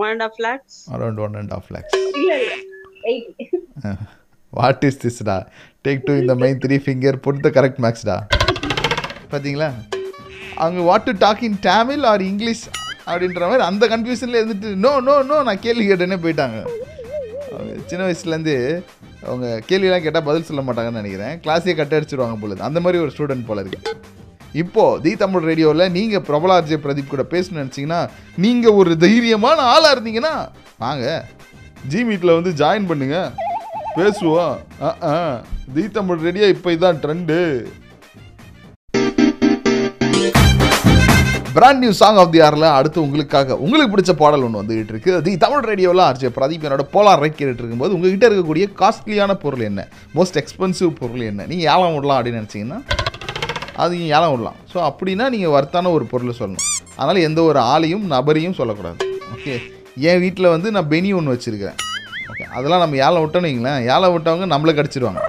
one 0.04 0.10
and 0.12 0.24
half 0.28 0.40
lakhs 0.46 0.78
around 0.96 1.22
one 1.26 1.36
and 1.42 1.54
half 1.58 1.70
lakhs 1.76 1.96
what 4.54 4.84
is 4.90 5.00
திஸ்டா 5.06 5.38
take 5.88 6.04
two 6.08 6.14
இந்த 6.24 6.36
main 6.44 6.60
three 6.66 6.78
finger 6.86 7.18
put 7.26 7.42
the 7.46 7.52
correct 7.58 7.82
மேக்ஸ்டா 7.86 8.18
பார்த்தீங்களா 9.32 9.70
அவங்க 10.64 10.80
what 10.90 11.08
to 11.10 11.16
talk 11.26 11.44
in 11.48 11.60
Tamil 11.72 12.06
or 12.12 12.24
English 12.32 12.64
அப்படின்ற 13.10 13.44
மாதிரி 13.50 13.64
அந்த 13.70 13.84
கன்ஃபியூஷனில் 13.94 14.40
இருந்துட்டு 14.40 14.72
no 14.86 14.92
no 15.08 15.16
no 15.30 15.38
நான் 15.50 15.62
கேள்வி 15.66 15.86
கேட்டேனே 15.90 16.18
போயிட்டாங்க. 16.26 16.58
அவங்க 17.54 17.72
சின்ன 17.90 18.02
வயசுலேருந்து 18.08 18.56
அவங்க 19.28 19.48
கேள்வியெல்லாம் 19.70 20.06
கேட்டால் 20.06 20.28
பதில் 20.28 20.48
சொல்ல 20.50 20.62
மாட்டாங்கன்னு 20.68 21.02
நினைக்கிறேன். 21.02 21.34
கிளாஸே 21.46 21.76
கட்ட 21.80 22.00
அடிச்சிருவாங்க 22.00 22.38
போல 22.42 22.64
அந்த 22.70 22.80
மாதிரி 22.86 23.02
ஒரு 23.06 23.14
ஸ்டூடெண்ட் 23.16 23.48
போல 23.50 23.64
இருக்கு. 23.64 23.80
இப்போது 24.54 25.02
தி 25.02 25.16
தமிழ் 25.16 25.42
ரேடியோவில் 25.42 25.92
நீங்கள் 25.92 26.22
பிரபலார்ஜே 26.22 26.78
பிரதீப் 26.84 27.08
கூட 27.08 27.26
பேசணும்னு 27.30 27.64
நினச்சிங்கன்னா 27.64 28.10
நீங்கள் 28.36 28.72
ஒரு 28.72 28.98
தைரியமான 28.98 29.56
ஆளாக 29.56 30.00
இருந்தீங்கன்னா 30.00 30.48
வாங்க 30.78 31.26
ஜி 31.88 32.04
மீட்டில் 32.04 32.42
வந்து 32.42 32.66
ஜாயின் 32.66 32.88
பண்ணுங்க. 32.88 33.32
பேசுவோம். 33.96 34.58
ஆ 34.82 34.96
ஆ. 35.04 35.44
தி 35.76 35.88
தமிழ் 35.90 36.18
ரேடியோ 36.18 36.48
இப்போ 36.48 36.72
இதான் 36.72 37.00
trend 37.04 37.68
brand 41.54 41.78
new 41.78 41.92
song 41.92 42.16
of 42.16 42.32
the 42.32 42.40
ஆரில் 42.40 42.62
அடுத்து 42.62 43.02
உங்களுக்காக 43.02 43.58
உங்களுக்கு 43.58 43.98
பிடிச்ச 43.98 44.12
பாடல் 44.12 44.42
ஒன்று 44.42 44.62
வந்துகிட்டு 44.62 44.88
இருக்கு. 44.88 45.22
தி 45.22 45.38
தமிழ் 45.38 45.60
ரேடியோவில் 45.60 46.00
ஆர்ஜே 46.00 46.30
பிரதீப் 46.36 46.66
என்னோட 46.68 46.86
போலார் 46.94 47.20
ரைட் 47.20 47.34
கேட்டுட்டு 47.34 47.64
இருக்கும்போது 47.64 47.94
உங்ககிட்ட 47.94 48.30
இருக்கக்கூடிய 48.30 48.68
காஸ்ட்லியான 48.80 49.34
பொருள் 49.34 49.60
என்ன? 49.60 49.88
மோஸ்ட் 50.16 50.44
எக்ஸ்பென்சிவ் 50.44 50.90
பொருள் 50.90 51.22
என்ன? 51.22 51.46
நீங்கள் 51.46 51.74
ஏழாம் 51.74 51.94
விடலாம் 51.94 52.20
அப்படின்னு 52.20 52.42
நினச்சிங்கன்னா 52.44 52.82
அதையும் 53.84 54.12
ஏலம் 54.16 54.32
விடலாம். 54.34 54.58
ஸோ 54.72 54.78
அப்படின்னா 54.90 55.26
நீங்கள் 55.34 55.54
வர்த்தான 55.56 55.92
ஒரு 55.98 56.06
பொருளை 56.12 56.34
சொல்லணும். 56.40 56.66
அதனால் 56.98 57.26
எந்த 57.28 57.40
ஒரு 57.50 57.60
ஆளையும் 57.74 58.06
நபரையும் 58.14 58.58
சொல்லக்கூடாது. 58.60 58.98
ஓகே 59.36 59.56
என் 60.10 60.22
வீட்டில் 60.24 60.54
வந்து 60.56 60.70
நான் 60.76 60.90
பெனி 60.94 61.10
ஒன்று 61.20 61.34
வச்சுருக்கிறேன். 61.36 61.80
ஓகே 62.32 62.46
அதெல்லாம் 62.58 62.84
நம்ம 62.84 62.98
ஏழை 63.08 63.20
விட்டோன்னு 63.24 63.50
வைங்களேன் 63.50 63.82
ஏழை 63.94 64.10
விட்டவங்க 64.16 64.48
நம்மளை 64.54 64.74
கடிச்சிடுவாங்க 64.80 65.22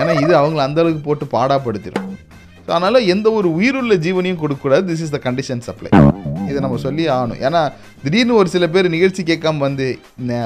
ஏன்னா 0.00 0.12
இது 0.24 0.32
அவங்கள 0.40 0.60
அந்தளவுக்கு 0.66 1.02
போட்டு 1.06 1.24
பாடாப்படுத்திடும் 1.36 2.06
ஸோ 2.64 2.70
அதனால் 2.76 3.06
எந்த 3.12 3.28
ஒரு 3.38 3.48
உயிருள்ள 3.58 3.94
ஜீவனையும் 4.06 4.40
கொடுக்கக்கூடாது. 4.40 4.84
This 4.90 5.04
is 5.04 5.14
the 5.14 5.20
condition 5.26 5.62
supply 5.68 5.90
இதை 6.50 6.58
நம்ம 6.64 6.76
சொல்லி 6.84 7.04
ஆகணும். 7.14 7.40
ஏன்னா 7.46 7.60
திடீர்னு 8.02 8.38
ஒரு 8.40 8.48
சில 8.54 8.64
பேர் 8.74 8.94
நிகழ்ச்சி 8.96 9.22
கேட்காம 9.30 9.62
வந்து 9.68 9.86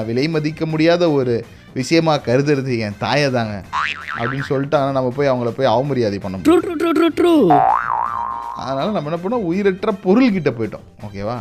விலை 0.07 0.25
மதிக்க 0.35 0.65
முடியாத 0.73 1.03
ஒரு 1.19 1.35
விஷயமா 1.77 2.13
கருதுறது 2.27 2.73
என் 2.85 2.97
தாயை 3.03 3.29
தாங்க. 3.37 3.55
அப்படின்னு 4.17 4.47
சொல்லிட்டாங்கன்னா 4.51 4.97
நம்ம 4.97 5.11
போய் 5.17 5.31
அவங்கள 5.31 5.51
போய் 5.59 5.73
அவமரியாதை 5.75 6.19
பண்ண 6.23 6.35
முடியும் 6.37 6.51
அதனால் 8.63 8.95
நம்ம 8.95 9.09
என்ன 9.09 9.19
பண்ணோம்? 9.23 9.47
உயிரற்ற 9.51 9.91
பொருள் 10.05 10.35
கிட்ட 10.35 10.49
போயிட்டோம் 10.57 10.85
ஓகேவா 11.07 11.37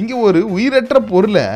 இங்கே 0.00 0.14
ஒரு 0.26 0.38
உயிரற்ற 0.56 0.98
பொருளை 1.12 1.46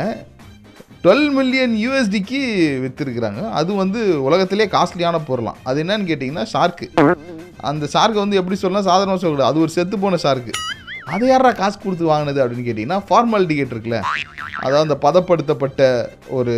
டுவெல் 1.04 1.28
மில்லியன் 1.36 1.74
யூஎஸ்டிக்கு 1.82 2.40
விற்றுருக்குறாங்க 2.84 3.42
அது 3.58 3.70
வந்து 3.82 4.00
உலகத்திலே 4.28 4.66
காஸ்ட்லியான 4.74 5.18
பொருளாம். 5.28 5.58
அது 5.68 5.82
என்னன்னு 5.82 6.08
கேட்டிங்கன்னா 6.10 6.44
ஷார்க்கு 6.54 6.86
அந்த 7.70 7.84
ஷார்க்கை 7.94 8.20
வந்து 8.24 8.38
எப்படி 8.40 8.56
சொல்லலாம் 8.62 8.88
சாதாரணமாக 8.88 9.20
சொல்லக்கூடாது 9.20 9.50
அது 9.52 9.62
ஒரு 9.64 9.72
செத்து 9.76 9.98
போன 10.04 10.18
ஷார்க்கு 10.24 10.52
அதை 11.14 11.28
யாரா 11.28 11.50
காசு 11.60 11.76
கொடுத்து 11.82 12.10
வாங்கினது 12.12 12.42
அப்படின்னு 12.42 12.66
கேட்டிங்கன்னா 12.68 12.98
ஃபார்மாலிட்டிகேட் 13.08 13.72
இருக்குல்ல. 13.74 14.00
அதாவது 14.64 14.84
அந்த 14.86 14.96
பதப்படுத்தப்பட்ட 15.06 15.82
ஒரு 16.38 16.54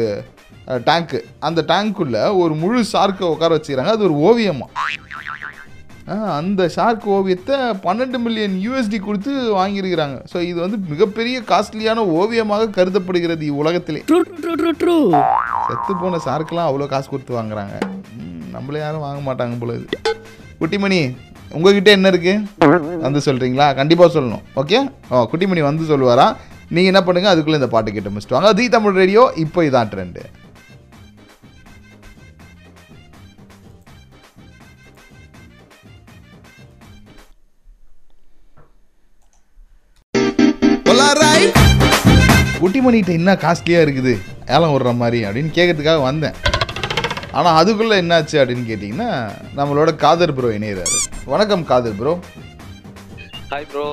டேங்க்கு 0.88 1.18
அந்த 1.40 1.64
டேங்க்குள்ளே 1.68 2.36
ஒரு 2.36 2.54
முழு 2.54 2.80
ஷார்க்கை 2.92 3.26
உட்கார 3.34 3.56
வச்சுக்கிறாங்க. 3.56 3.94
அது 3.96 4.04
ஒரு 4.10 4.16
ஓவியமா. 4.28 4.66
ஆ, 6.08 6.14
அந்த 6.36 6.68
ஷார்க் 6.68 7.04
ஓவியத்தை 7.06 7.56
பன்னெண்டு 7.84 8.18
மில்லியன் 8.18 8.54
யூஎஸ்டி 8.66 8.98
கொடுத்து 9.00 9.32
வாங்கியிருக்கிறாங்க. 9.56 10.16
ஸோ 10.32 10.40
இது 10.40 10.60
வந்து 10.60 10.78
மிகப்பெரிய 10.88 11.40
காஸ்ட்லியான 11.40 12.04
ஓவியமாக 12.06 12.68
கருதப்படுகிறது 12.68 13.44
இவ்வுலகத்திலே 13.50 14.00
செத்து 15.68 15.96
போன 15.96 16.20
ஷார்க்கெலாம் 16.26 16.68
அவ்வளோ 16.70 16.86
காசு 16.86 17.08
கொடுத்து 17.08 17.34
வாங்குறாங்க. 17.38 17.76
நம்மள 18.54 18.78
யாரும் 18.78 19.00
வாங்க 19.00 19.20
மாட்டாங்க 19.28 19.58
போல 19.58 19.74
இது. 19.74 19.86
குட்டிமணி 20.60 21.00
உங்ககிட்ட 21.54 21.90
என்ன 21.90 22.08
இருக்கு? 22.08 22.34
வந்து 23.00 23.20
சொல்றீங்களா? 23.24 23.74
கண்டிப்பாக 23.74 24.20
சொல்லணும். 24.20 24.42
ஓகே 24.56 24.78
ஓ 25.10 25.22
குட்டிமணி 25.32 25.62
வந்து 25.62 25.84
சொல்லுவாரா? 25.84 26.26
நீங்கள் 26.68 26.92
என்ன 26.94 27.02
பண்ணுங்க? 27.02 27.28
அதுக்குள்ளே 27.28 27.58
இந்த 27.60 27.68
பாட்டு 27.68 27.92
கேட்டு 27.92 28.10
முடிச்சுட்டு 28.10 28.38
வாங்க. 28.38 28.52
தி 28.52 28.68
தமிழ் 28.68 28.92
ரேடியோ 28.92 29.32
இப்போ 29.36 29.64
இதான் 29.64 29.90
ட்ரெண்டு 29.94 30.22
குட்டிமணிகிட்ட 42.60 43.12
என்ன 43.18 43.30
காஸ்ட்லியாக 43.44 43.84
இருக்குது. 43.86 44.12
ஏலம் 44.54 44.72
விடுற 44.74 44.90
மாதிரி 45.02 45.18
அப்படின்னு 45.26 45.50
கேட்கறதுக்காக 45.56 46.00
வந்தேன். 46.08 46.36
ஆனால் 47.38 47.56
அதுக்குள்ளே 47.60 47.96
என்னாச்சு 48.02 48.36
அப்படின்னு 48.40 48.64
கேட்டிங்கன்னா 48.70 49.08
நம்மளோட 49.58 49.90
காதர் 50.04 50.34
ப்ரோ 50.38 50.50
இணையிறாரு. 50.58 50.98
வணக்கம் 51.32 51.64
காதர் 51.70 51.98
ப்ரோ 52.00 52.12
ஹாய் 53.52 53.68
ப்ரோ 53.70 53.84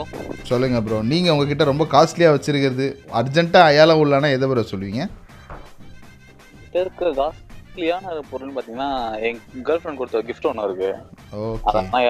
சொல்லுங்கள் 0.50 0.84
ப்ரோ 0.86 0.98
நீங்கள் 1.12 1.34
உங்ககிட்ட 1.36 1.64
ரொம்ப 1.72 1.86
காஸ்ட்லியாக 1.96 2.36
வச்சுருக்கிறது 2.36 2.88
அர்ஜென்ட்டாக 3.20 3.78
ஏலம் 3.82 4.02
உள்ளானா 4.04 4.30
எதை 4.38 4.48
ப்ரோ 4.52 4.64
சொல்லுவீங்க? 4.72 5.04
இருக்கிற 6.82 7.10
காஸ்ட்லியான 7.22 8.18
பொருள் 8.32 8.54
பார்த்தீங்கன்னா 8.58 8.90
என் 9.28 9.40
கேர்ள் 9.70 9.82
ஃப்ரெண்ட் 9.82 10.00
கொடுத்த 10.02 10.24
கிஃப்ட் 10.30 10.50
ஒன்று 10.52 10.68
இருக்கு. 10.70 10.92
ஓகே 11.46 12.04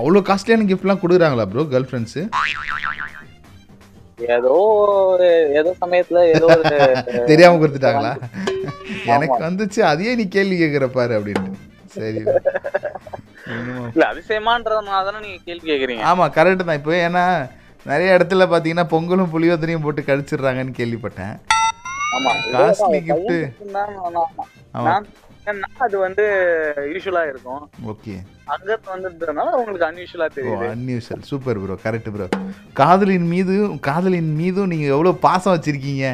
அவ்வளோ 0.00 0.22
காஸ்ட்லியான 0.30 0.68
கிஃப்ட்லாம் 0.72 1.02
கொடுக்குறாங்களா 1.04 1.46
ப்ரோ 1.54 1.64
கேர்ள் 1.74 1.88
ஃப்ரெண்ட்ஸு 1.90 2.22
ஏதோ 4.36 4.52
ஒரு 5.12 5.26
ஏதோ 5.60 5.70
சமயத்துல 5.82 6.22
ஏதோ 6.34 6.46
ஒரு 6.54 6.62
தெரியாமல் 7.30 7.60
கொடுத்துட்டாங்களா? 7.60 8.12
எனக்கு 9.14 9.38
வந்துச்சு 9.46 9.80
அதையே 9.90 10.14
நீ 10.20 10.24
கேள்வி 10.36 10.56
கேட்குற 10.62 10.86
பாரு 10.96 11.12
அப்படின்ட்டு. 11.18 11.52
சரி. 11.96 12.22
இல்ல 13.92 14.02
அதிசயமான்றதுனால 14.12 15.04
தானே 15.08 15.20
நீங்க 15.26 15.40
கேள்வி 15.48 15.66
கேக்குறீங்க. 15.70 16.02
ஆமாம் 16.10 16.34
கரெக்டு 16.36 16.64
தான். 16.64 16.80
இப்போ 16.80 16.94
ஏன்னா 17.06 17.24
நிறைய 17.86 18.16
இடத்துல 18.18 18.44
பார்த்தீங்கன்னா 18.52 18.86
பொங்கலும் 18.94 19.32
புளியோதரையும் 19.34 19.84
போட்டு 19.86 20.02
கழிச்சிடுறாங்கன்னு 20.10 20.78
கேள்விப்பட்டேன். 20.80 21.34
ஆமா 22.16 22.30
Costly 22.52 23.00
gift. 23.06 23.32
அது 25.84 25.96
வந்து 26.04 26.24
யூஸ்வலா 26.92 27.22
இருக்கும். 27.30 27.62
ஓகே. 27.92 28.14
அங்க 28.54 28.78
வந்ததுனால 28.92 29.46
உங்களுக்கு 29.60 29.86
அன்யூஷுவலா 29.88 30.28
ஓ 30.30 30.34
தெரியுது. 30.38 30.66
Unusual 30.74 31.24
super 31.30 31.60
bro 31.62 31.76
correct 31.84 32.10
bro 32.14 32.26
காதலின் 32.80 33.28
மீதும் 33.34 33.76
காதலின் 33.88 34.32
மீதும் 34.40 34.70
நீங்கள் 34.72 34.94
எவ்வளோ 34.96 35.12
பாசம் 35.26 35.54
வச்சுருக்கீங்க 35.54 36.04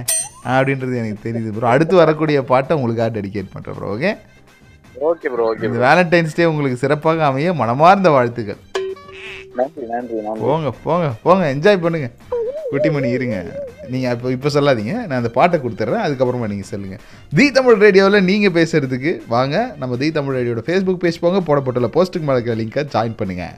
அப்படின்றது 0.56 1.00
எனக்கு 1.02 1.24
தெரியுது 1.26 1.54
ப்ரோ 1.56 1.72
அடுத்து 1.74 1.96
வரக்கூடிய 2.02 2.40
பாட்டை 2.52 2.78
உங்களுக்காக 2.78 3.10
டெடிகேட் 3.18 3.52
பண்ணுறேன் 3.54 3.78
bro 3.78 3.90
okay 3.96 4.12
okay 5.10 5.28
bro 5.34 5.46
okay 5.50 5.66
இந்த 5.68 5.80
வேலண்டைன்ஸ் 5.88 6.38
டே 6.38 6.50
உங்களுக்கு 6.52 6.82
சிறப்பாக 6.84 7.26
அமைய 7.30 7.54
மனமார்ந்த 7.62 8.10
வாழ்த்துக்கள். 8.16 8.60
நன்றி 9.58 9.84
நன்றி 9.94 10.16
போங்க 10.44 10.70
போங்க 10.86 11.08
போங்க 11.24 11.44
என்ஜாய் 11.54 11.82
பண்ணுங்க. 11.84 12.08
குட்டிமணி 12.73 13.11
இருங்க. 13.16 13.37
நீங்கள் 13.92 14.12
இப்போ 14.14 14.30
இப்போ 14.37 14.49
சொல்லாதீங்க. 14.56 14.94
நான் 15.09 15.18
அந்த 15.21 15.30
பாட்டை 15.38 15.61
கொடுத்துட்றேன் 15.64 16.04
அதுக்கப்புறமா 16.06 16.50
நீங்கள் 16.52 16.71
சொல்லுங்கள் 16.73 17.02
தி 17.38 17.47
தமிழ் 17.59 17.78
ரேடியோவில் 17.85 18.26
நீங்கள் 18.30 18.56
பேசுகிறதுக்கு 18.59 19.12
வாங்க. 19.37 19.56
நம்ம 19.83 19.97
தி 20.02 20.11
தமிழ் 20.18 20.37
ரேடியோட 20.38 20.64
ஃபேஸ்புக் 20.68 21.02
பேஜ் 21.04 21.23
போங்க. 21.25 21.40
போடப்பட்டுள்ள 21.49 21.90
போஸ்ட்டுக்கு 21.99 22.28
மேலே 22.30 22.40
இருக்கிற 22.40 22.59
லிங்கை 22.62 22.88
ஜாயின் 22.97 23.18
பண்ணுங்கள் 23.23 23.56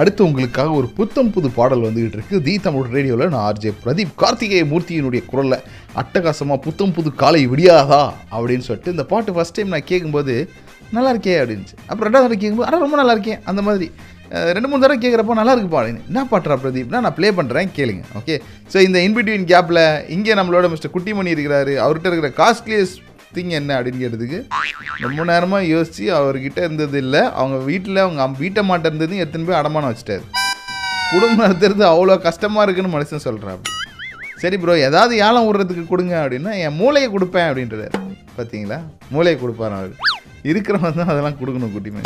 அடுத்து 0.00 0.22
உங்களுக்காக 0.26 0.72
ஒரு 0.80 0.88
புத்தம் 0.98 1.30
புது 1.34 1.48
பாடல் 1.56 1.84
வந்துகிட்டு 1.86 2.16
இருக்கு. 2.16 2.36
தி 2.46 2.52
தமிழ் 2.66 2.92
ரேடியோவில் 2.96 3.32
நான் 3.32 3.46
ஆர்ஜே 3.46 3.70
பிரதீப். 3.84 4.12
கார்த்திகேய 4.22 4.64
மூர்த்தியினுடைய 4.72 5.22
குரலில் 5.30 5.64
அட்டகாசமாக 6.00 6.58
புத்தம் 6.66 6.92
புது 6.96 7.10
காலை 7.22 7.40
விடியாதா? 7.52 8.02
அப்படின்னு 8.36 8.66
சொல்லிட்டு 8.66 8.94
இந்த 8.94 9.04
பாட்டு 9.12 9.32
ஃபஸ்ட் 9.36 9.56
டைம் 9.56 9.74
நான் 9.74 9.88
கேட்கும்போது 9.92 10.34
நல்லா 10.90 11.14
இருக்கே 11.14 11.34
அப்படின்ச்சு 11.40 11.74
அப்புறம் 11.86 12.06
ரெண்டாவது 12.08 12.24
தடவை 12.24 12.38
கேட்கும்போது 12.38 12.68
ஆனால் 12.68 12.80
ரொம்ப 12.80 12.96
நல்லா 12.96 13.12
இருக்கேன் 13.12 13.40
அந்த 13.44 13.62
மாதிரி 13.62 13.86
ரெண்டு 14.52 14.68
மூணு 14.68 14.80
தடவை 14.80 14.98
கேட்குறப்போ 15.02 15.32
நல்லா 15.32 15.56
இருக்குப்பா 15.56 15.78
அப்படின்னு. 15.80 16.00
என்ன 16.06 16.24
பாட்டுறா 16.30 16.56
பிரதீப்னா 16.62 17.00
நான் 17.00 17.14
ப்ளே 17.14 17.30
பண்ணுறேன் 17.30 17.68
கேளுங்க. 17.76 18.02
ஓகே 18.14 18.34
ஸோ 18.72 18.76
இந்த 18.78 18.98
இன்பிட்வீன் 18.98 19.46
கேப்பில் 19.52 19.82
இங்கே 20.08 20.34
நம்மளோட 20.34 20.70
மிஸ்டர் 20.70 20.90
குட்டிமணி 20.94 21.30
இருக்கிறாரு. 21.36 21.74
அவர்கிட்ட 21.84 22.10
இருக்கிற 22.10 22.30
காஸ்ட்லியஸ்ட் 22.40 22.98
திங் 23.34 23.48
என்ன 23.50 23.80
அப்படின்னு 23.80 24.02
கேட்டதுக்கு 24.02 24.38
ரொம்ப 25.00 25.24
நேரமாக 25.24 25.64
யோசித்து 25.64 26.14
அவர்கிட்ட 26.14 26.58
இருந்தது 26.58 26.98
இல்லை. 26.98 27.20
அவங்க 27.32 27.56
வீட்டில் 27.64 27.96
அவங்க 27.96 28.22
அம்- 28.22 28.38
வீட்டை 28.38 28.68
மாட்ட 28.68 28.86
இருந்தது 28.86 29.16
எத்தனை 29.16 29.46
போய் 29.46 29.60
அடமானம் 29.60 29.90
வச்சுட்டாரு. 29.92 30.24
குடும்பம் 31.10 31.44
நடத்துறது 31.44 31.84
அவ்வளோ 31.92 32.18
கஷ்டமாக 32.18 32.64
இருக்குன்னு 32.64 32.94
மனுஷன் 32.96 33.26
சொல்கிறான் 33.26 33.60
சரி 34.36 34.58
ப்ரோ 34.58 34.78
ஏதாவது 34.78 35.16
ஏலம் 35.18 35.46
விடுறதுக்கு 35.46 35.86
கொடுங்க 35.86 36.14
அப்படின்னா 36.24 36.58
என் 36.58 36.74
மூளையை 36.74 37.10
கொடுப்பேன் 37.10 37.48
அப்படின்றார். 37.50 37.96
பார்த்தீங்களா 38.38 38.78
மூளையை 39.10 39.40
கொடுப்பாரு 39.42 39.74
அவர். 39.78 39.94
இருக்கிறவன் 40.50 40.98
தான் 41.00 41.12
அதெல்லாம் 41.12 41.38
கொடுக்கணும் 41.40 41.74
குட்டிமே 41.74 42.02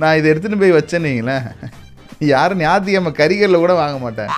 நான் 0.00 0.16
இதை 0.18 0.26
எடுத்துகிட்டு 0.32 0.62
போய் 0.62 0.76
வச்சேன்னீங்களேன் 0.78 1.46
யாரும் 2.32 2.62
ஞாத்தியம்ம 2.62 3.12
கறிகளில் 3.20 3.62
கூட 3.64 3.74
வாங்க 3.80 3.98
மாட்டேன் 4.04 4.32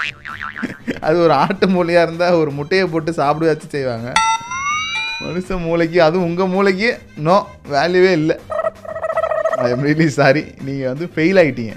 அது 1.06 1.16
ஒரு 1.24 1.34
ஆட்டு 1.42 1.66
மூளையாக 1.74 2.06
இருந்தால் 2.06 2.38
ஒரு 2.42 2.50
முட்டையை 2.58 2.84
போட்டு 2.92 3.10
சாப்பிடுவாச்சு 3.18 3.68
செய்வாங்க. 3.74 4.08
மனுஷன் 5.24 5.64
மூளைக்கு 5.66 5.98
அதுவும் 6.06 6.26
உங்கள் 6.28 6.50
மூளைக்கு 6.54 6.88
நோ 7.26 7.36
வேல்யூவே 7.72 8.12
இல்லை. 8.20 8.36
ஐ 9.64 9.68
எம் 9.74 9.84
ரியலி 9.86 10.06
சாரி 10.18 10.42
நீங்கள் 10.66 10.90
வந்து 10.92 11.06
ஃபெயில் 11.14 11.40
ஆகிட்டீங்க 11.42 11.74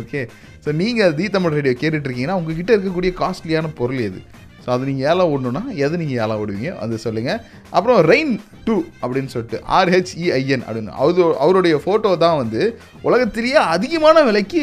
ஓகே 0.00 0.20
ஸோ 0.64 0.72
நீங்கள் 0.80 1.14
தீ 1.18 1.24
தமிழ் 1.34 1.56
ரேடியோ 1.58 1.74
கேட்டுட்ருக்கீங்கன்னா 1.80 2.38
உங்ககிட்ட 2.40 2.70
இருக்கக்கூடிய 2.76 3.12
காஸ்ட்லியான 3.20 3.70
பொருள் 3.80 4.00
எது? 4.08 4.20
ஸோ 4.64 4.70
அது 4.74 4.88
நீங்கள் 4.90 5.06
ஏலம் 5.12 5.30
ஓடணுன்னா 5.32 5.62
எது 5.84 6.00
நீங்கள் 6.02 6.20
ஏலம் 6.24 6.40
விடுவீங்க 6.42 6.70
அது 6.84 7.02
சொல்லுங்கள் 7.06 7.40
அப்புறம் 7.76 7.98
ரெயின் 8.12 8.32
டூ 8.66 8.76
அப்படின்னு 9.02 9.32
சொல்லிட்டு 9.34 9.58
ஆர்ஹெச்இஐஎன் 9.78 10.64
அப்படின்னு. 10.66 10.94
அவரு 11.00 11.26
அவருடைய 11.44 11.76
ஃபோட்டோ 11.84 12.12
தான் 12.24 12.40
வந்து 12.42 12.62
உலகத்திலேயே 13.08 13.60
அதிகமான 13.74 14.22
விலைக்கு 14.30 14.62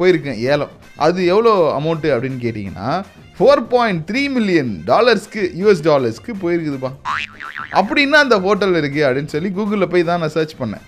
போயிருக்கேன் 0.00 0.40
ஏலம். 0.52 0.74
அது 1.06 1.20
எவ்வளோ 1.32 1.52
அமௌண்ட்டு 1.78 2.12
அப்படின்னு 2.14 2.38
கேட்டிங்கன்னா 2.44 2.90
ஃபோர் 3.38 3.62
பாயிண்ட் 3.72 4.00
த்ரீ 4.08 4.22
மில்லியன் 4.36 4.70
டாலர்ஸ்க்கு 4.90 5.42
யூஎஸ் 5.60 5.82
டாலர்ஸ்க்கு 5.88 6.32
போயிருக்குதுப்பா. 6.42 6.90
அப்படின்னா 7.80 8.18
அந்த 8.24 8.36
ஹோட்டல் 8.46 8.74
இருக்குது 8.80 9.06
அப்படின்னு 9.08 9.32
சொல்லி 9.34 9.50
கூகுளில் 9.58 9.90
போய் 9.92 10.08
தான் 10.08 10.22
நான் 10.24 10.34
சர்ச் 10.36 10.54
பண்ணேன். 10.62 10.84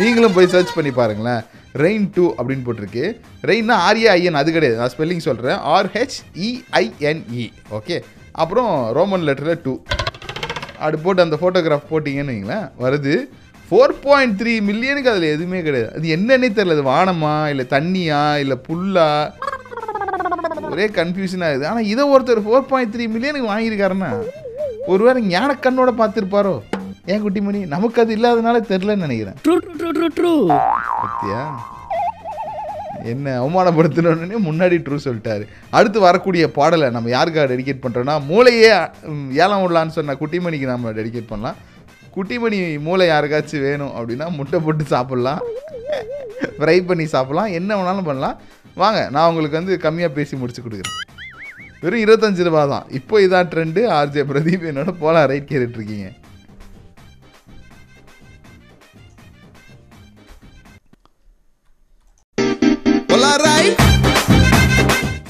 நீங்களும் 0.00 0.36
போய் 0.36 0.52
சர்ச் 0.54 0.72
பண்ணி 0.76 0.92
பாருங்களேன். 1.00 1.42
ரெயின் 1.78 2.08
டூ 2.14 2.34
அப்படின்னு 2.38 2.64
போட்டிருக்கு. 2.66 3.04
ரெயின்னா 3.46 3.76
ஆர்ஏஐஎன் 3.88 4.40
அது 4.40 4.52
கிடையாது. 4.52 4.80
நான் 4.80 4.92
ஸ்பெல்லிங் 4.96 5.24
சொல்கிறேன் 5.28 5.58
R H E I N E 5.76 7.46
okay 7.78 7.96
அப்புறம் 8.32 8.92
ரோமன் 8.92 9.26
லெட்டரில் 9.28 9.62
டூ 9.62 9.72
அப்படி 10.78 10.96
போட்டு 11.02 11.22
அந்த 11.22 11.36
ஃபோட்டோகிராஃப் 11.40 11.90
போட்டிங்கன்னு 11.90 12.32
வைங்களேன் 12.34 12.66
வருது. 12.84 13.14
ஃபோர் 13.68 13.94
பாயிண்ட் 14.02 14.40
த்ரீ 14.40 14.54
மில்லியனுக்கு 14.68 15.12
அதில் 15.12 15.34
எதுவுமே 15.36 15.62
கிடையாது. 15.62 15.92
அது 15.96 16.16
என்னன்னே 16.16 16.48
தெரியல. 16.56 16.74
அது 16.76 16.84
வானமா 16.92 17.34
இல்லை 17.48 17.66
தண்ணியா 17.70 18.38
இல்லை 18.38 18.56
புல்லா? 18.68 19.08
ஒரே 20.70 20.86
கன்ஃபியூஷன் 20.86 21.44
ஆகுது 21.48 21.66
ஆனால் 21.66 21.90
இதை 21.92 22.04
ஒருத்தர் 22.16 22.44
ஃபோர் 22.46 22.68
பாயிண்ட் 22.72 22.94
த்ரீ 22.94 23.04
மில்லியனுக்கு 23.14 23.50
வாங்கியிருக்காருன்னா 23.52 24.10
ஒருவேளை 24.86 25.22
ஞான 25.22 25.50
கண்ணோட 25.62 25.90
பார்த்துருப்பாரோ? 26.00 26.54
ஏன் 27.06 27.22
குட்டிமணி? 27.24 27.66
நமக்கு 27.66 27.98
அது 28.02 28.12
இல்லாதனால 28.16 28.58
தெரிலன்னு 28.70 29.04
நினைக்கிறேன். 29.06 29.36
ட்ரூ 31.04 31.12
பத்தியா? 31.12 31.40
என்ன 33.12 33.26
அவமானப்படுத்தணும்னு 33.40 34.36
முன்னாடி 34.48 34.76
ட்ரூ 34.84 34.96
சொல்லிட்டாரு. 35.06 35.44
அடுத்து 35.70 36.00
வரக்கூடிய 36.00 36.50
பாடலை 36.50 36.90
நம்ம 36.90 37.10
யாருக்காக 37.10 37.46
டெடிகேட் 37.52 37.84
பண்ணுறோன்னா 37.84 38.14
மூளையே 38.30 38.70
ம், 39.12 39.28
ஏலம் 39.42 39.62
விடலான்னு 39.62 39.96
சொன்ன 39.96 40.16
குட்டிமணிக்கு 40.20 40.66
நம்ம 40.66 40.92
டெடிகேட் 40.98 41.30
பண்ணலாம். 41.32 41.58
குட்டிமணி 42.16 42.78
மூளை 42.86 43.08
யாருக்காச்சும் 43.08 43.64
வேணும் 43.66 43.94
அப்படின்னா 43.98 44.26
முட்டை 44.38 44.58
போட்டு 44.60 44.84
சாப்பிட்லாம். 44.84 45.40
ஃப்ரை 46.58 46.84
பண்ணி 46.90 47.04
சாப்பிட்லாம். 47.14 47.52
என்ன 47.58 47.70
வேணாலும் 47.76 48.08
பண்ணலாம். 48.10 48.36
வாங்க 48.76 49.08
நான் 49.10 49.28
உங்களுக்கு 49.30 49.60
வந்து 49.60 49.74
கம்மியாக 49.84 50.12
பேசி 50.18 50.36
முடிச்சு 50.36 50.62
கொடுக்குறேன். 50.62 50.98
வெறும் 51.82 52.02
இருபத்தஞ்சு 52.04 52.44
ரூபா 52.48 52.66
தான். 52.66 52.86
இப்போ 52.90 53.20
இதான் 53.20 53.50
ட்ரெண்டு 53.52 53.80
ஆர்ஜே 53.98 54.22
பிரதீப் 54.30 54.68
என்னோட 54.70 54.90
போலாம் 55.02 55.26
ரைட் 55.32 55.50
கேட்டுட்ருக்கீங்க 55.50 56.06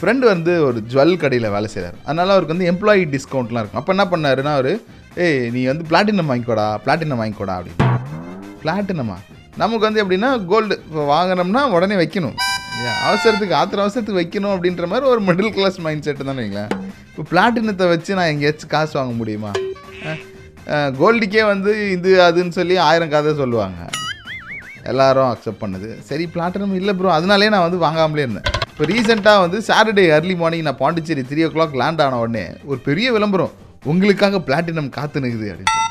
ஃப்ரெண்டு 0.04 0.26
வந்து 0.32 0.52
ஒரு 0.68 0.78
ஜுவல் 0.92 1.12
கடையில் 1.20 1.52
வேலை 1.54 1.68
செய்கிறார் 1.75 1.94
அதனால் 2.06 2.32
அவருக்கு 2.32 2.54
வந்து 2.54 2.66
எம்ப்ளாயி 2.70 3.02
டிஸ்கவுண்ட்லாம் 3.12 3.62
இருக்கும். 3.62 3.78
அப்போ 3.80 3.92
என்ன 3.94 4.04
பண்ணாருன்னா 4.11 4.50
அவர் 4.56 4.73
ஏய் 5.25 5.38
நீ 5.54 5.61
வந்து 5.70 5.84
பிளாட்டினம் 5.90 6.28
வாங்கிக்கோடா 6.30 6.66
பிளாட்டினம் 6.84 7.20
வாங்கிக்கோடா 7.20 7.54
அப்படின்னு. 7.58 7.87
பிளாட்டினமா 8.62 9.16
நமக்கு 9.62 9.87
வந்து 9.87 10.00
எப்படின்னா 10.02 10.30
கோல்டு 10.50 10.76
இப்போ 10.87 11.02
வாங்கினோம்னா 11.12 11.62
உடனே 11.76 11.96
வைக்கணும். 12.00 12.37
அவசரத்துக்கு 13.08 13.54
ஆத்திர 13.61 13.84
அவசரத்துக்கு 13.84 14.20
வைக்கணும் 14.23 14.54
அப்படின்ற 14.54 14.88
மாதிரி 14.92 15.06
ஒரு 15.12 15.23
மிடில் 15.28 15.54
கிளாஸ் 15.58 15.78
மைண்ட் 15.87 16.06
செட்டு 16.08 16.26
தானே 16.30 16.42
வைங்களேன். 16.44 16.75
இப்போ 17.11 17.25
பிளாட்டினத்தை 17.32 17.88
வச்சு 17.94 18.18
நான் 18.18 18.32
எங்கேயாச்சும் 18.32 18.73
காசு 18.75 18.94
வாங்க 19.00 19.14
முடியுமா? 19.20 19.52
கோல்டுக்கே 21.00 21.44
வந்து 21.52 21.75
இது 21.96 22.12
அதுன்னு 22.26 22.56
சொல்லி 22.58 22.76
ஆயிரம் 22.88 23.14
கதை 23.14 23.32
சொல்லுவாங்க. 23.42 23.88
எல்லாரும் 24.92 25.30
அக்செப்ட் 25.32 25.62
பண்ணுது. 25.64 25.90
சரி 26.11 26.26
பிளாட்டினம் 26.37 26.76
இல்லை 26.82 26.94
ப்ரோ 27.00 27.14
அதனாலே 27.20 27.50
நான் 27.56 27.66
வந்து 27.68 27.80
வாங்காமலே 27.87 28.26
இருந்தேன். 28.26 28.50
இப்போ 28.74 28.86
ரீசெண்டாக 28.90 29.42
வந்து 29.42 29.58
சாட்டர்டே 29.66 30.04
அர்லி 30.14 30.34
மார்னிங் 30.38 30.64
நான் 30.66 30.78
பாண்டிச்சேரி 30.80 31.22
த்ரீ 31.28 31.40
ஓ 31.46 31.48
கிளாக் 31.56 31.74
லேண்ட் 31.80 32.00
ஆன 32.04 32.16
உடனே 32.22 32.42
ஒரு 32.70 32.78
பெரிய 32.86 33.08
விளம்பரம். 33.16 33.52
உங்களுக்காக 33.90 34.38
பிளாட்டினம் 34.46 34.88
காத்து 34.96 35.20
நிற்குது 35.24 35.46
அப்படின்னு 35.52 35.82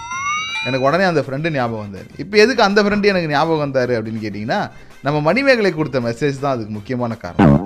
எனக்கு 0.67 0.87
உடனே 0.87 1.05
அந்த 1.11 1.21
ஃப்ரெண்டு 1.25 1.53
ஞாபகம் 1.57 1.83
வந்தார். 1.85 2.09
இப்போ 2.23 2.35
எதுக்கு 2.43 2.65
அந்த 2.65 2.79
ஃப்ரெண்டு 2.85 3.09
எனக்கு 3.11 3.29
ஞாபகம் 3.35 3.63
வந்தார் 3.65 3.93
அப்படின்னு 3.97 4.23
கேட்டிங்கன்னா 4.25 4.59
நம்ம 5.05 5.21
மணிமேகலை 5.29 5.71
கொடுத்த 5.77 6.01
மெசேஜ் 6.07 6.41
தான் 6.43 6.55
அதுக்கு 6.55 6.75
முக்கியமான 6.79 7.17
காரணம். 7.23 7.63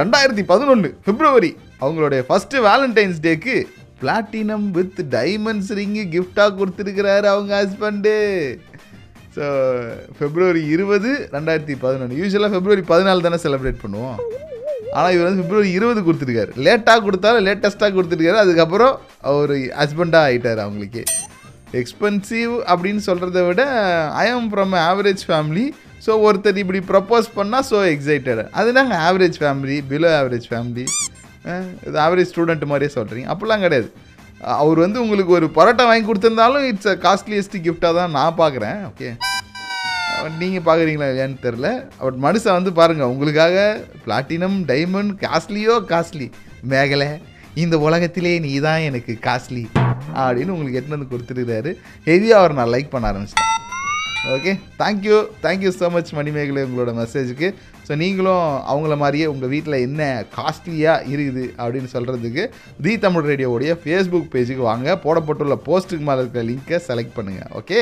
ரெண்டாயிரத்தி 0.00 0.44
பதினொன்று 0.52 0.90
பிப்ரவரி 1.08 1.52
அவங்களுடைய 1.84 2.22
ஃபஸ்ட்டு 2.28 2.64
வேலண்டைன்ஸ் 2.68 3.24
டேக்கு 3.28 3.56
பிளாட்டினம் 4.02 4.68
வித் 4.78 5.00
டைமண்ட்ஸ் 5.16 5.72
ரிங்கு 5.80 6.06
கிஃப்டாக 6.16 6.56
கொடுத்துருக்கிறாரு 6.60 7.28
அவங்க 7.34 7.54
ஹஸ்பண்டு 7.62 8.14
ஸோ 9.36 9.44
ஃபெப்ரவரி 10.18 10.62
இருபது 10.74 11.10
ரெண்டாயிரத்தி 11.34 11.74
பதினொன்று 11.84 12.20
யூஸ்வலாக 12.20 12.52
ஃபெப்ரவரி 12.54 12.84
பதினாலு 12.92 13.26
தானே 13.26 13.38
செலிப்ரேட் 13.46 13.82
பண்ணுவோம். 13.84 14.18
ஆனால் 14.96 15.12
இவர் 15.14 15.28
வந்து 15.28 15.42
பிப்ரவரி 15.42 15.70
இருபது 15.78 16.00
கொடுத்துருக்காரு. 16.06 16.52
லேட்டாக 16.66 17.04
கொடுத்தாலும் 17.06 17.44
லேட்டஸ்ட்டாக 17.48 17.94
கொடுத்துருக்காரு. 17.96 18.40
அதுக்கப்புறம் 18.44 18.94
அவர் 19.30 19.54
ஹஸ்பண்டாக 19.80 20.28
ஆகிட்டார் 20.30 20.62
அவங்களுக்கு. 20.64 21.02
எக்ஸ்பென்சிவ் 21.80 22.52
அப்படின்னு 22.72 23.02
சொல்கிறத 23.08 23.40
விட 23.48 23.62
ஐ 24.22 24.26
am 24.36 24.48
from 24.52 24.74
average 24.88 25.22
family 25.28 25.66
so 26.06 26.12
ஒருத்தர் 26.26 26.60
இப்படி 26.62 26.80
ப்ரப்போஸ் 26.90 27.26
பண்ணால் 27.38 27.66
ஸோ 27.70 27.78
எக்ஸைட்டட் 27.94 28.42
அது 28.60 28.68
நாங்கள் 28.78 29.00
average 29.08 29.36
family 29.42 29.76
below 29.90 30.10
average 30.20 30.46
family 30.52 30.86
இது 31.88 31.96
ஆவரேஜ் 32.06 32.30
ஸ்டூடெண்ட் 32.32 32.64
மாதிரியே 32.70 32.92
சொல்கிறீங்க 32.96 33.28
அப்படிலாம் 33.32 33.64
கிடையாது. 33.66 33.88
அவர் 34.60 34.78
வந்து 34.84 34.98
உங்களுக்கு 35.04 35.32
ஒரு 35.38 35.46
பரோட்டா 35.56 35.84
வாங்கி 35.88 36.06
கொடுத்துருந்தாலும் 36.06 36.66
இட்ஸ் 36.70 36.90
அ 36.92 36.96
காஸ்ட்லியஸ்ட் 37.06 37.56
கிஃப்டாக 37.66 37.98
தான் 37.98 38.14
நான் 38.18 38.38
பார்க்குறேன். 38.42 38.78
ஓகே 38.90 39.08
நீங்கள் 40.40 40.64
பார்க்குறீங்களா 40.68 41.08
இல்லையான்னு 41.10 41.44
தெரில 41.44 41.68
பட் 42.04 42.18
மனுஷன் 42.24 42.56
வந்து 42.58 42.72
பாருங்கள் 42.78 43.12
உங்களுக்காக 43.12 43.56
பிளாட்டினம் 44.06 44.58
டைமண்ட் 44.70 45.12
காஸ்ட்லியோ 45.24 45.76
காஸ்ட்லி 45.92 46.28
மேகலை 46.72 47.10
இந்த 47.62 47.76
உலகத்திலே 47.86 48.34
நீ 48.46 48.52
தான் 48.66 48.86
எனக்கு 48.88 49.12
காஸ்ட்லி 49.28 49.64
அப்படின்னு 50.22 50.54
உங்களுக்கு 50.54 50.80
எட்டுன்னு 50.80 50.98
வந்து 50.98 51.12
கொடுத்துருக்காரு 51.14 51.72
ஹெவியாக 52.10 52.40
அவர் 52.42 52.58
நான் 52.60 52.72
லைக் 52.74 52.92
பண்ண 52.94 53.10
ஆரம்பிச்சிட்டேன். 53.10 53.49
Okay 54.34 54.52
thank you 54.80 55.18
thank you 55.44 55.70
so 55.78 55.86
much 55.94 56.10
Manimegalai 56.16 56.62
உங்களோட 56.66 56.90
மெசேஜுக்கு 56.98 57.48
ஸோ 57.86 57.92
நீங்களும் 58.02 58.48
அவங்கள 58.70 58.94
மாதிரியே 59.02 59.26
உங்கள் 59.32 59.50
வீட்டில் 59.52 59.76
என்ன 59.86 60.02
காஸ்ட்லியாக 60.36 61.06
இருக்குது 61.12 61.44
அப்படின்னு 61.62 61.88
சொல்கிறதுக்கு 61.94 62.42
தி 62.86 62.92
தமிழ் 63.04 63.28
ரேடியோவுடைய 63.30 63.72
ஃபேஸ்புக் 63.82 64.30
பேஜுக்கு 64.34 64.64
வாங்க. 64.70 64.88
போடப்பட்டுள்ள 65.04 65.56
போஸ்ட்டுக்கு 65.68 66.08
மேலே 66.08 66.22
இருக்கிற 66.22 66.44
லிங்க்கை 66.50 66.80
செலக்ட் 66.88 67.16
பண்ணுங்கள் 67.18 67.52
ஓகே 67.60 67.80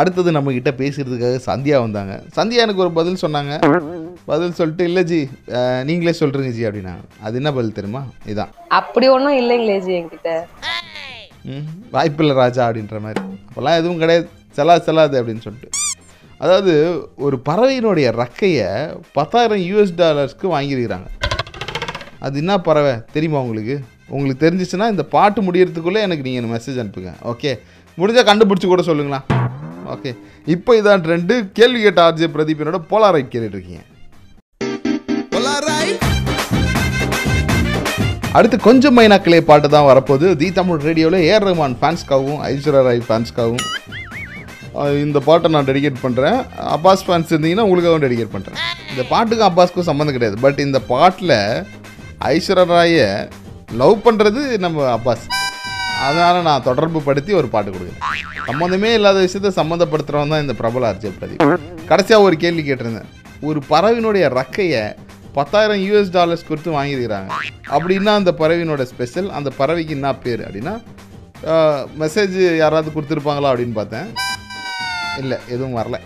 அடுத்தது 0.00 0.30
நம்ம 0.36 0.52
கிட்ட 0.54 0.70
பேசுறதுக்காக 0.80 1.36
சந்தியா 1.50 1.76
வந்தாங்க. 1.84 2.14
சந்தியா 2.38 2.64
எனக்கு 2.64 2.82
ஒரு 2.84 2.92
பதில் 2.98 3.22
சொன்னாங்க. 3.22 3.52
பதில் 4.30 4.56
சொல்லிட்டு 4.58 4.84
இல்லை 4.88 5.02
ஜி 5.10 5.20
நீங்களே 5.88 6.14
சொல்கிறீங்க 6.20 6.52
ஜி 6.56 6.66
அப்படின்னா 6.68 6.94
அது 7.26 7.40
என்ன 7.40 7.52
பதில் 7.58 7.76
தெரியுமா? 7.78 8.02
இதான். 8.32 8.52
அப்படி 8.80 9.08
ஒண்ணும் 9.14 9.38
இல்லைங்களே 9.42 9.78
ஜி 9.86 9.94
என்கிட்ட. 10.00 10.32
வாய்ப்பில்லை 11.90 12.36
ராஜா 12.36 12.68
அப்படின்ற 12.68 13.00
மாதிரி. 13.00 13.20
அப்போல்லாம் 13.48 13.78
எதுவும் 13.80 13.98
கிடையாது. 13.98 14.28
செல்லா 14.52 14.78
செல்லாது 14.78 15.22
அப்படின்னு 15.22 15.44
சொல்லிட்டு. 15.46 15.70
அதாவது 16.38 16.72
ஒரு 17.16 17.36
பறவையினுடைய 17.48 18.06
ரக்கையை 18.22 18.68
பத்தாயிரம் 19.12 19.62
யூஎஸ் 19.68 19.94
டாலர்ஸ்க்கு 19.96 20.46
வாங்கியிருக்கிறாங்க. 20.54 21.08
அது 22.18 22.38
என்ன 22.38 22.58
பறவை? 22.58 22.94
தெரியுமா 23.12 23.40
உங்களுக்கு? 23.40 23.76
உங்களுக்கு 24.08 24.42
தெரிஞ்சிச்சுன்னா 24.46 24.88
இந்த 24.90 25.04
பாட்டு 25.14 25.42
முடியறதுக்குள்ளே 25.42 26.00
எனக்கு 26.06 26.26
நீங்கள் 26.28 26.52
மெசேஜ் 26.54 26.80
அனுப்புங்க. 26.82 27.12
ஓகே 27.32 27.52
முடிஞ்சால் 27.98 28.28
கண்டுபிடிச்சி 28.30 28.66
கூட 28.66 28.82
சொல்லுங்களா 28.82 29.20
ஓகே 29.94 30.10
இப்போ 30.46 30.70
இதான் 30.80 31.02
ட்ரெண்டு 31.04 31.34
கேள்வி 31.52 31.80
கேட்ட 31.82 32.00
ஆர்ஜே 32.06 32.28
பிரதீபனோட 32.36 32.78
போலாரைட் 32.90 33.30
கேட்டுட்ருக்கீங்க 33.32 33.82
அடுத்து 38.36 38.56
கொஞ்சம் 38.66 38.96
மைனாக்கிளே 38.98 39.38
பாட்டு 39.48 39.68
தான் 39.74 39.86
வரப்போகுது. 39.88 40.28
தி 40.40 40.48
தமிழ் 40.56 40.80
ரேடியோவில் 40.86 41.18
ஏஆர் 41.26 41.44
ரஹ்மான் 41.48 41.76
ஃபேன்ஸ்க்காகவும் 41.80 42.40
ஐஸ்வர்யா 42.48 42.82
ராய் 42.86 43.00
ஃபேன்ஸ்க்காகவும் 43.08 43.64
இந்த 45.04 45.18
பாட்டை 45.26 45.48
நான் 45.54 45.68
டெடிகேட் 45.68 46.02
பண்ணுறேன் 46.02 46.38
அப்பாஸ் 46.74 47.04
ஃபேன்ஸ் 47.06 47.30
இருந்தீங்கன்னா 47.32 47.64
உங்களுக்காகவும் 47.66 48.04
டெடிகேட் 48.06 48.32
பண்ணுறேன் 48.34 48.58
இந்த 48.92 49.02
பாட்டுக்கும் 49.12 49.48
அப்பாஸ்க்கும் 49.48 49.88
சம்மந்தம் 49.90 50.16
கிடையாது. 50.16 50.36
பட் 50.44 50.60
இந்த 50.66 50.78
பாட்டில் 50.92 51.36
ஐஸ்வர்யா 52.32 52.66
ராயை 52.72 53.08
லவ் 53.82 54.04
பண்ணுறது 54.06 54.42
நம்ம 54.64 54.84
அப்பாஸ். 54.96 55.24
அதனால் 56.06 56.46
நான் 56.50 56.66
தொடர்பு 56.68 57.00
படுத்தி 57.08 57.32
ஒரு 57.40 57.48
பாட்டு 57.54 57.70
கொடுக்குறேன். 57.76 58.02
சம்மந்தமே 58.50 58.90
இல்லாத 58.98 59.18
விஷயத்த 59.26 59.52
சம்மந்தப்படுத்துகிறவன் 59.60 60.34
தான் 60.34 60.44
இந்த 60.46 60.56
பிரபல 60.60 60.90
அர்ஜய 60.92 61.12
பிரதீப். 61.20 61.66
கடைசியாக 61.90 62.26
ஒரு 62.28 62.38
கேள்வி 62.44 62.64
கேட்டிருந்தேன். 62.68 63.10
ஒரு 63.50 63.60
பறவையினுடைய 63.72 64.26
ரக்கையை 64.40 64.84
பத்தாயிரம் 65.38 65.80
யூஎஸ் 65.86 66.12
டாலர்ஸ் 66.18 66.48
கொடுத்து 66.50 66.70
வாங்கியிருக்கிறாங்க. 66.76 67.30
அப்படின்னா 67.68 68.12
அந்த 68.20 68.32
பறவையினோட 68.38 68.82
ஸ்பெஷல் 68.82 69.30
அந்த 69.38 69.50
பறவைக்கு 69.58 69.94
என்ன 69.98 70.14
பேர் 70.16 70.42
அப்படின்னா 70.48 70.74
மெசேஜ் 72.02 72.36
யாராவது 72.56 72.90
கொடுத்துருப்பாங்களா 72.94 73.50
அப்படின்னு 73.52 73.76
பார்த்தேன். 73.80 74.08
இல்லை 75.18 75.38
எதுவும் 75.48 75.76
வரல. 75.76 75.98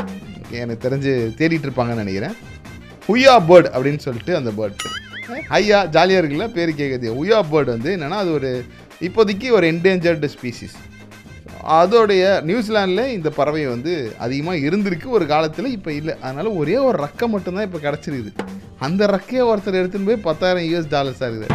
எனக்கு 0.62 0.88
தெரிஞ்சு 0.88 1.12
தேடிட்டு 1.40 1.66
இருப்பாங்கன்னு 1.68 2.02
நினைக்கிறேன். 2.04 2.36
ஹுயா 3.08 3.34
பேர்ட் 3.48 3.68
அப்படின்னு 3.76 4.02
சொல்லிட்டு 4.06 4.32
அந்த 4.36 4.50
பேர்ட் 4.58 4.82
ஐயா 5.48 5.78
ஜாலியாக 5.84 6.22
இருக்குல்ல? 6.22 6.46
பேர் 6.56 6.70
கேட்குது 6.80 7.08
ஹுயா 7.18 7.40
பேர்ட் 7.50 7.72
வந்து 7.74 7.90
என்னென்னா 7.96 8.20
அது 8.24 8.32
ஒரு 8.32 8.50
இப்போதைக்கு 9.00 9.48
ஒரு 9.50 9.66
என்டேஞ்சர்டு 9.72 10.28
ஸ்பீசிஸ் 10.36 10.76
அதோடைய 11.78 12.24
நியூசிலாண்டில் 12.48 13.12
இந்த 13.16 13.28
பறவை 13.38 13.64
வந்து 13.72 13.92
அதிகமாக 14.24 14.62
இருந்திருக்கு 14.68 15.08
ஒரு 15.16 15.24
காலத்தில் 15.32 15.74
இப்போ 15.76 15.90
இல்லை. 15.98 16.14
அதனால் 16.24 16.56
ஒரே 16.60 16.76
ஒரு 16.88 16.96
ரக்கை 17.04 17.26
மட்டும்தான் 17.34 17.66
இப்போ 17.68 17.80
கிடச்சிருக்குது. 17.86 18.30
அந்த 18.86 19.06
ரக்கையை 19.14 19.44
ஒருத்தர் 19.50 19.80
எடுத்துன்னு 19.80 20.08
போய் 20.10 20.26
பத்தாயிரம் 20.28 20.66
யூஎஸ் 20.68 20.92
டாலர்ஸ் 20.94 21.22
ஆகுது 21.26 21.48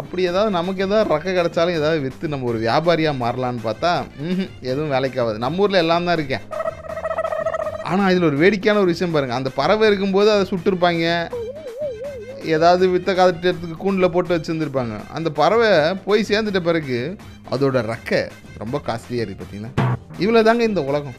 அப்படி 0.00 0.22
ஏதாவது 0.30 0.50
நமக்கு 0.58 0.84
ஏதாவது 0.86 1.10
ரக்க 1.14 1.34
கிடச்சாலும் 1.38 1.78
ஏதாவது 1.80 1.98
விற்று 2.04 2.30
நம்ம 2.32 2.46
ஒரு 2.52 2.58
வியாபாரியாக 2.64 3.20
மாறலான்னு 3.22 3.62
பார்த்தா 3.66 3.92
ம்ஹும், 4.28 4.50
எதுவும் 4.70 4.92
வேலைக்கு 4.94 5.20
ஆகாது. 5.22 5.38
நம்ம 5.44 5.62
ஊரில் 5.64 5.82
எல்லாம் 5.82 6.06
தான் 6.08 6.16
இருக்கேன். 6.18 6.44
ஆனால் 7.90 8.10
இதில் 8.12 8.28
ஒரு 8.30 8.36
வேடிக்கையான 8.42 8.80
ஒரு 8.84 8.92
விஷயம் 8.94 9.14
பாருங்கள் 9.16 9.38
அந்த 9.40 9.50
பறவை 9.60 9.86
இருக்கும்போது 9.90 10.30
அதை 10.34 10.44
சுட்டிருப்பாங்க. 10.52 11.04
ஏதாவது 12.44 12.88
வித்த 12.88 13.12
காத்துறதுக்கு 13.12 13.76
கூண்டில் 13.76 14.10
போட்டு 14.10 14.36
வச்சுருந்துருப்பாங்க. 14.36 15.08
அந்த 15.08 15.30
பறவை 15.30 15.94
போய் 15.94 16.26
சேர்ந்துட்ட 16.28 16.60
பிறகு 16.60 17.16
அதோட 17.50 17.80
ரெக்கை 17.92 18.28
ரொம்ப 18.58 18.80
காஸ்ட்லியாக 18.86 19.26
இருக்குது 19.26 19.42
பார்த்தீங்களா 19.42 19.72
இவ்வளோ 20.18 20.42
தாங்க 20.42 20.62
இந்த 20.62 20.84
உலகம். 20.84 21.14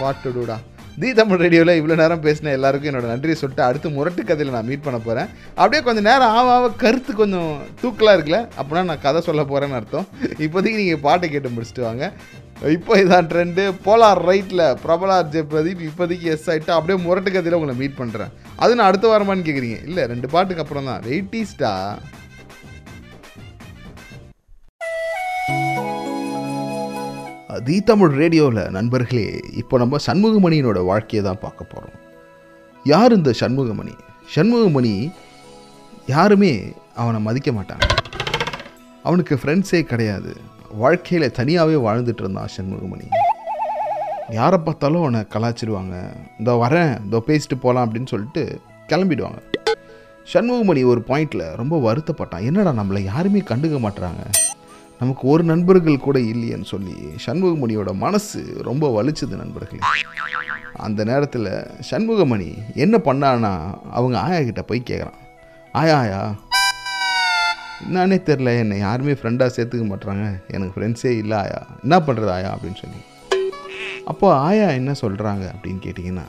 வாட் 0.00 0.22
டு? 0.22 0.73
தி 1.02 1.08
தமிழ் 1.18 1.40
ரேடியோவில் 1.42 1.78
இவ்வளோ 1.78 1.94
நேரம் 2.00 2.22
பேசின 2.24 2.50
எல்லாருக்கும் 2.56 2.90
என்னோட 2.90 3.06
நன்றியை 3.12 3.36
சொல்லிட்டு 3.38 3.64
அடுத்து 3.66 3.88
முரட்டு 3.94 4.22
கதையில் 4.28 4.52
நான் 4.56 4.68
மீட் 4.70 4.84
பண்ண 4.84 4.98
போகிறேன் 5.06 5.28
அப்படியே 5.60 5.80
கொஞ்சம் 5.86 6.06
நேரம் 6.08 6.34
ஆக 6.52 6.68
கருத்து 6.82 7.12
கொஞ்சம் 7.20 7.48
தூக்கலாக 7.80 8.16
இருக்குல்ல 8.16 8.40
அப்படின்னா 8.58 8.82
நான் 8.90 9.02
கதை 9.06 9.20
சொல்ல 9.28 9.42
போகிறேன்னு 9.50 9.78
அர்த்தம். 9.78 10.06
இப்போதைக்கு 10.46 10.80
நீங்கள் 10.82 11.02
பாட்டை 11.06 11.28
கேட்டு 11.32 11.52
முடிச்சுட்டு 11.54 11.84
வாங்க. 11.88 12.04
இப்போ 12.76 12.92
இதான் 13.02 13.28
ட்ரெண்டு 13.30 13.62
போலார் 13.86 14.22
ரைட்டில் 14.30 14.64
பிரபலார் 14.84 15.30
ஜெய 15.32 15.44
பிரதீப் 15.52 15.82
இப்போதைக்கு 15.88 16.28
எஸ் 16.34 16.48
ஆகிட்டு 16.52 16.72
அப்படியே 16.76 16.98
முரட்டு 17.06 17.30
கதையில் 17.36 17.58
உங்களை 17.58 17.74
மீட் 17.80 18.00
பண்ணுறேன் 18.00 18.30
அது 18.64 18.76
நான் 18.78 18.88
அடுத்த 18.90 19.08
வாரமான்னு 19.12 19.46
கேட்குறீங்க 19.48 19.80
இல்லை 19.88 20.04
ரெண்டு 20.12 20.28
பாட்டுக்கு 20.34 20.64
அப்புறம் 20.64 20.90
தான் 20.90 21.02
வெயிட்டிஸ்டா 21.08 21.72
தி 27.66 27.76
தமிழ் 27.88 28.12
ரேடியோவில். 28.20 28.62
நண்பர்களே 28.76 29.26
இப்போ 29.60 29.78
நம்ம 29.82 29.98
சண்முகமணியினோட 30.06 30.78
வாழ்க்கையை 30.90 31.22
தான் 31.26 31.40
பார்க்க 31.42 31.72
போகிறோம் 31.72 31.98
யார் 32.84 33.12
இந்த 33.16 33.30
சண்முகமணி? 33.40 33.94
சண்முகமணி 34.34 34.94
யாருமே 36.06 36.52
அவனை 37.02 37.20
மதிக்க 37.26 37.50
மாட்டாங்க. 37.52 37.86
அவனுக்கு 39.02 39.34
ஃப்ரெண்ட்ஸே 39.42 39.80
கிடையாது. 39.92 40.32
வாழ்க்கையில் 40.82 41.34
தனியாகவே 41.38 41.76
வாழ்ந்துட்டு 41.86 42.22
இருந்தான் 42.24 42.52
சண்முகமணி. 42.56 43.06
யாரை 44.38 44.58
பார்த்தாலும் 44.58 45.02
அவனை 45.04 45.20
கலாச்சிடுவாங்க 45.34 45.96
இதோ 46.42 46.54
வரேன் 46.64 46.94
இதோ 47.06 47.22
பேசிட்டு 47.30 47.58
போகலாம் 47.64 47.86
அப்படின்னு 47.86 48.12
சொல்லிட்டு 48.14 48.44
கிளம்பிடுவாங்க. 48.92 49.40
சண்முகமணி 50.32 50.82
ஒரு 50.92 51.02
பாயிண்டில் 51.08 51.46
ரொம்ப 51.60 51.76
வருத்தப்பட்டான். 51.86 52.46
என்னடா 52.50 52.72
நம்மளை 52.80 53.02
யாருமே 53.12 53.42
கண்டுக்க 53.50 53.78
மாட்டுறாங்க 53.86 54.24
நமக்கு 55.00 55.28
ஒரு 55.28 55.44
நண்பர்கள் 55.44 55.96
கூட 55.98 56.18
இல்லையேன்னு 56.18 56.64
சொல்லி 56.64 56.94
சண்முகமணியோட 57.26 57.94
மனசு 57.94 58.56
ரொம்ப 58.62 59.02
வலிச்சுது 59.02 59.36
நண்பர்களே. 59.36 59.80
அந்த 60.72 61.04
நேரத்தில் 61.04 61.66
சண்முகமணி 61.90 62.58
என்ன 62.74 63.00
பண்ணான்னா 63.04 63.74
அவங்க 63.90 64.20
ஆயா 64.20 64.42
கிட்ட 64.42 64.62
போய் 64.62 64.82
கேட்குறான் 64.90 65.20
ஆயா 65.72 65.98
ஆயா 65.98 66.34
என்னன்னே 67.88 68.16
தெரில 68.28 68.58
என்னை 68.58 68.78
யாருமே 68.78 69.12
ஃப்ரெண்டாக 69.12 69.50
சேர்த்துக்க 69.56 69.92
மாட்றாங்க. 69.92 70.40
எனக்கு 70.48 70.80
ஃப்ரெண்ட்ஸே 70.80 71.16
இல்லை 71.16 71.36
ஆயா. 71.36 71.66
என்ன 71.82 71.98
பண்ணுறது 71.98 72.28
ஆயா? 72.28 72.56
அப்படின்னு 72.56 72.74
சொல்லி. 72.74 72.96
அப்போ 74.04 74.34
ஆயா 74.34 74.68
என்ன 74.68 74.92
சொல்கிறாங்க 75.00 75.44
அப்படின்னு 75.54 75.84
கேட்டிங்கன்னா 75.86 76.26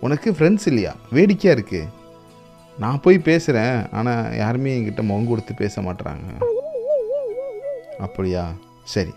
உனக்கு 0.00 0.30
ஃப்ரெண்ட்ஸ் 0.32 0.66
இல்லையா? 0.66 0.94
வேடிக்கையாக 1.10 1.60
இருக்குது 1.60 1.88
நான் 2.78 3.00
போய் 3.00 3.18
பேசுகிறேன் 3.18 3.90
ஆனால் 3.90 4.36
யாருமே 4.36 4.80
என்கிட்ட 4.80 5.02
முகம் 5.02 5.28
கொடுத்து 5.28 5.54
பேச 5.54 5.80
மாட்றாங்க. 5.80 6.53
அப்படியா? 7.98 8.52
சரி. 8.84 9.12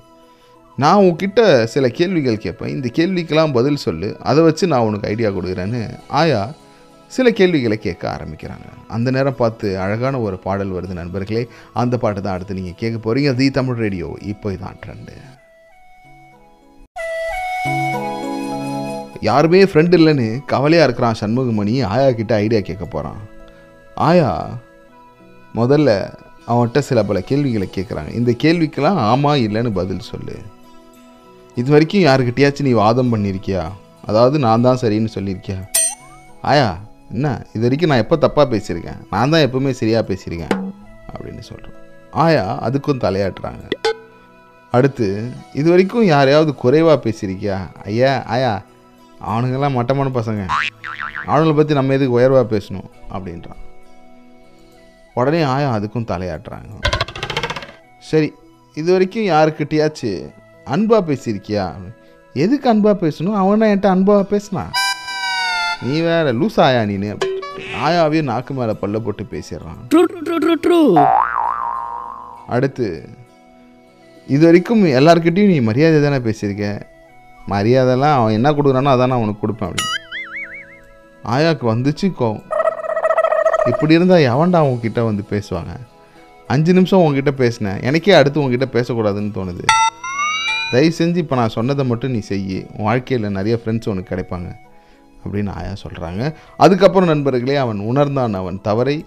நான் 0.77 0.97
உன்கிட்ட 0.97 1.63
சில 1.63 1.89
கேள்விகள் 1.89 2.37
கேட்பேன். 2.37 2.69
இந்த 2.69 2.89
கேள்விக்கெல்லாம் 2.93 3.53
பதில் 3.53 3.75
சொல்லு. 3.75 4.17
அதை 4.19 4.43
வச்சு 4.43 4.67
நான் 4.67 4.79
உனக்கு 4.79 5.07
ஐடியா 5.07 5.29
கொடுக்குறேன்னு 5.29 5.99
ஆயா 6.07 6.51
சில 7.07 7.31
கேள்விகளை 7.31 7.77
கேட்க 7.77 8.19
ஆரம்பிக்கிறாங்க. 8.19 8.67
அந்த 8.87 9.11
நேரம் 9.11 9.35
பார்த்து 9.35 9.79
அழகான 9.79 10.19
ஒரு 10.19 10.37
பாடல் 10.37 10.71
வருது 10.71 10.93
நண்பர்களே. 10.93 11.47
அந்த 11.73 11.97
பாட்டு 11.97 12.21
தான் 12.21 12.33
அடுத்து 12.33 12.53
நீங்கள் 12.53 12.73
கேட்க 12.75 12.97
போகிறீங்க 12.97 13.35
தி 13.35 13.51
தமிழ் 13.51 13.75
ரேடியோ. 13.75 14.17
இப்போ 14.21 14.51
இதான் 14.51 14.79
ட்ரெண்டு 14.85 15.35
யாருமே 19.21 19.63
ஃப்ரெண்ட் 19.63 19.95
இல்லைன்னு 19.99 20.45
கவலையாக 20.45 20.91
இருக்கிறான் 20.91 21.15
சண்முகமணி. 21.19 21.83
ஆயா 21.83 22.11
கிட்ட 22.11 22.35
ஐடியா 22.35 22.61
கேட்க 22.61 22.85
போகிறான் 22.85 23.17
ஆயா 23.95 24.59
முதல்ல 25.55 26.13
அவன்கிட்ட 26.51 26.79
சில 26.89 27.03
பல 27.03 27.19
கேள்விகளை 27.29 27.67
கேட்குறாங்க 27.75 28.11
இந்த 28.19 28.31
கேள்விக்கெல்லாம் 28.43 28.99
ஆமாம் 29.11 29.41
இல்லைன்னு 29.45 29.71
பதில் 29.79 30.07
சொல்லு. 30.11 30.35
இது 31.59 31.69
வரைக்கும் 31.73 32.05
யாருக்கிட்டேயாச்சும் 32.07 32.67
நீ 32.69 32.71
வாதம் 32.71 33.11
பண்ணியிருக்கியா? 33.13 33.63
அதாவது 34.09 34.39
நான் 34.39 34.65
தான் 34.67 34.79
சரின்னு 34.81 35.15
சொல்லியிருக்கியா? 35.15 35.59
ஆயா 36.41 36.67
என்ன? 37.13 37.27
இது 37.53 37.63
வரைக்கும் 37.65 37.91
நான் 37.91 38.03
எப்போ 38.03 38.15
தப்பாக 38.27 38.47
பேசியிருக்கேன்? 38.53 38.99
நான் 39.13 39.33
தான் 39.33 39.45
எப்பவுமே 39.47 39.71
சரியாக 39.81 40.07
பேசியிருக்கேன் 40.09 40.55
அப்படின்னு 41.13 41.43
சொல்கிறேன் 41.49 41.75
ஆயா 42.25 42.45
அதுக்கும் 42.67 43.03
தலையாட்டுறாங்க. 43.05 43.65
அடுத்து 44.73 45.07
இது 45.59 45.67
வரைக்கும் 45.73 46.09
யாரையாவது 46.13 46.51
குறைவாக 46.63 46.97
பேசியிருக்கியா? 47.05 47.59
ஐயா 47.89 48.11
ஆயா 48.35 48.51
அவனுங்கெல்லாம் 49.21 49.77
மட்டமான 49.79 50.09
பசங்க. 50.19 50.41
அவனுங்களை 51.29 51.55
பற்றி 51.55 51.73
நம்ம 51.73 51.93
எதுக்கு 51.93 52.17
உயர்வாக 52.17 52.45
பேசணும்? 52.55 52.89
அப்படின்றான். 53.15 53.61
உடனே 55.17 55.41
ஆயா 55.53 55.69
அதுக்கும் 55.75 56.09
தலையாட்டுறாங்க. 56.09 56.73
சரி 58.09 58.27
இது 58.79 58.89
வரைக்கும் 58.91 59.29
யாருக்கிட்டயாச்சு 59.33 60.11
அன்பாக 60.73 61.01
பேசியிருக்கியா? 61.07 61.65
எதுக்கு 62.43 62.67
அன்பாக 62.69 62.95
பேசணும்? 63.05 63.37
அவனா 63.41 63.65
என்கிட்ட 63.67 63.89
அன்பாக 63.95 64.23
பேசினான் 64.33 64.71
நீ 65.81 65.95
வேற 66.09 66.33
லூஸ் 66.33 66.59
ஆயா 66.65 66.81
நீனு? 66.89 67.09
ஆயாவே 67.85 68.21
நாக்கு 68.29 68.53
மேலே 68.53 68.73
பல்ல 68.81 68.99
போட்டு 69.05 69.23
பேசிடுறான். 69.31 69.81
அடுத்து 72.55 72.87
இது 74.27 74.43
வரைக்கும் 74.45 74.83
எல்லாருக்கிட்டையும் 74.99 75.53
நீ 75.53 75.59
மரியாதை 75.69 75.99
தானே 76.01 76.19
பேசியிருக்க? 76.27 76.67
மரியாதைலாம் 77.53 78.17
அவன் 78.19 78.37
என்ன 78.39 78.51
கொடுக்குறானோ 78.51 78.93
அதான் 78.93 79.11
நான் 79.11 79.19
அவனுக்கு 79.19 79.41
கொடுப்பேன் 79.41 79.69
அப்படின்னு. 79.69 79.93
ஆயாவுக்கு 81.33 81.65
வந்துச்சு 81.73 82.07
கோவம். 82.19 82.46
இப்படி 83.69 83.93
இருந்தால் 83.97 84.25
எவன்டா 84.33 84.59
உங்ககிட்ட 84.65 84.99
வந்து 85.03 85.23
பேசுவாங்க? 85.31 85.73
அஞ்சு 86.53 86.71
நிமிஷம் 86.73 86.99
உங்ககிட்ட 86.99 87.31
பேசினேன். 87.41 87.79
எனக்கே 87.81 88.13
அடுத்து 88.19 88.41
உங்ககிட்ட 88.41 88.67
பேசக்கூடாதுன்னு 88.75 89.31
தோணுது. 89.37 89.63
தயவு 90.71 90.93
செஞ்சு 90.99 91.19
இப்போ 91.23 91.35
நான் 91.39 91.53
சொன்னதை 91.55 91.83
மட்டும் 91.85 92.11
நீ 92.11 92.19
செய் 92.29 92.65
உன் 92.77 92.87
வாழ்க்கையில் 92.87 93.35
நிறைய 93.37 93.59
ஃப்ரெண்ட்ஸ் 93.61 93.89
உனக்கு 93.91 94.11
கிடைப்பாங்க. 94.13 94.49
அப்படின்னு 95.23 95.51
ஆயா 95.59 95.73
சொல்கிறாங்க 95.83 96.21
அதுக்கப்புறம் 96.57 97.11
நண்பர்களே 97.11 97.55
அவன் 97.55 97.79
உணர்ந்தான் 97.91 98.33
அவன் 98.33 98.61
தவறை. 98.61 99.05